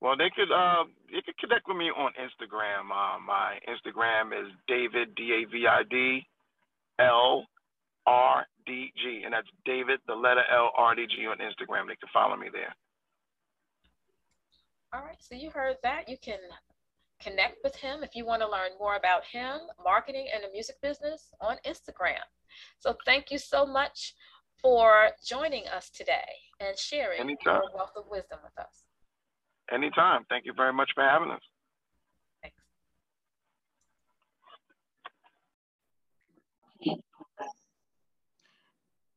Well, 0.00 0.16
they 0.16 0.30
could 0.34 0.52
uh, 0.52 0.84
they 1.10 1.22
could 1.22 1.38
connect 1.38 1.66
with 1.66 1.76
me 1.76 1.90
on 1.90 2.12
Instagram. 2.20 2.90
Uh, 2.92 3.18
my 3.18 3.58
Instagram 3.66 4.32
is 4.32 4.52
David 4.68 5.14
D 5.16 5.42
A 5.42 5.50
V 5.50 5.66
I 5.66 5.82
D 5.90 6.26
L 7.00 7.46
R 8.06 8.46
D 8.66 8.92
G, 8.96 9.22
and 9.24 9.32
that's 9.32 9.48
David, 9.64 10.00
the 10.06 10.14
letter 10.14 10.42
L 10.52 10.70
R 10.76 10.94
D 10.94 11.06
G 11.06 11.26
on 11.26 11.38
Instagram. 11.38 11.88
They 11.88 11.96
can 11.96 12.08
follow 12.12 12.36
me 12.36 12.48
there. 12.52 12.74
All 14.92 15.02
right, 15.02 15.16
so 15.20 15.34
you 15.34 15.50
heard 15.50 15.76
that. 15.82 16.08
You 16.08 16.16
can 16.20 16.38
connect 17.20 17.58
with 17.64 17.74
him 17.76 18.02
if 18.02 18.14
you 18.14 18.26
want 18.26 18.42
to 18.42 18.48
learn 18.48 18.70
more 18.78 18.96
about 18.96 19.24
him, 19.24 19.58
marketing, 19.82 20.28
and 20.34 20.44
the 20.44 20.52
music 20.52 20.76
business 20.82 21.32
on 21.40 21.56
Instagram. 21.66 22.24
So 22.78 22.96
thank 23.04 23.30
you 23.30 23.38
so 23.38 23.66
much 23.66 24.14
for 24.60 25.10
joining 25.26 25.66
us 25.68 25.90
today 25.90 26.28
and 26.60 26.78
sharing 26.78 27.20
Anytime. 27.20 27.60
your 27.62 27.74
wealth 27.74 27.92
of 27.96 28.04
wisdom 28.10 28.38
with 28.42 28.58
us. 28.58 28.84
Anytime. 29.72 30.24
Thank 30.28 30.44
you 30.46 30.52
very 30.56 30.72
much 30.72 30.90
for 30.94 31.02
having 31.02 31.30
us. 31.30 31.42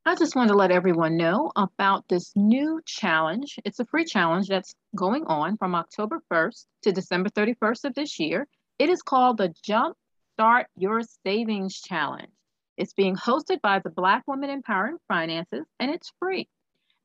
I 0.09 0.15
just 0.15 0.35
want 0.35 0.47
to 0.47 0.55
let 0.55 0.71
everyone 0.71 1.17
know 1.17 1.51
about 1.55 2.07
this 2.07 2.31
new 2.35 2.81
challenge. 2.83 3.59
It's 3.63 3.79
a 3.79 3.85
free 3.85 4.05
challenge 4.05 4.47
that's 4.47 4.73
going 4.95 5.23
on 5.25 5.55
from 5.55 5.75
October 5.75 6.19
1st 6.33 6.65
to 6.81 6.91
December 6.91 7.29
31st 7.29 7.85
of 7.85 7.93
this 7.93 8.19
year. 8.19 8.47
It 8.79 8.89
is 8.89 9.03
called 9.03 9.37
the 9.37 9.53
Jump 9.61 9.95
Start 10.33 10.65
Your 10.75 11.01
Savings 11.23 11.79
Challenge. 11.79 12.31
It's 12.75 12.93
being 12.93 13.15
hosted 13.15 13.61
by 13.61 13.77
the 13.77 13.91
Black 13.91 14.23
Women 14.25 14.49
Empowering 14.49 14.97
Finances 15.07 15.67
and 15.79 15.91
it's 15.91 16.11
free. 16.17 16.49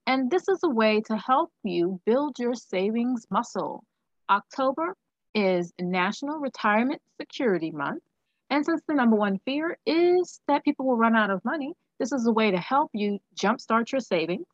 And 0.07 0.31
this 0.31 0.49
is 0.49 0.61
a 0.65 0.71
way 0.71 1.03
to 1.03 1.19
help 1.19 1.53
you 1.63 2.01
build 2.07 2.39
your 2.39 2.55
savings 2.55 3.27
muscle. 3.31 3.85
October 4.31 4.97
is 5.35 5.75
National 5.79 6.39
Retirement 6.39 7.03
Security 7.21 7.71
Month. 7.71 8.03
And 8.49 8.65
since 8.65 8.81
the 8.89 8.95
number 8.95 9.17
one 9.17 9.41
fear 9.45 9.77
is 9.85 10.41
that 10.49 10.65
people 10.65 10.87
will 10.87 10.97
run 10.97 11.15
out 11.15 11.29
of 11.29 11.45
money, 11.45 11.75
this 11.99 12.13
is 12.13 12.27
a 12.27 12.33
way 12.33 12.51
to 12.51 12.59
help 12.59 12.91
you 12.93 13.19
jumpstart 13.37 13.93
your 13.93 14.01
savings 14.01 14.47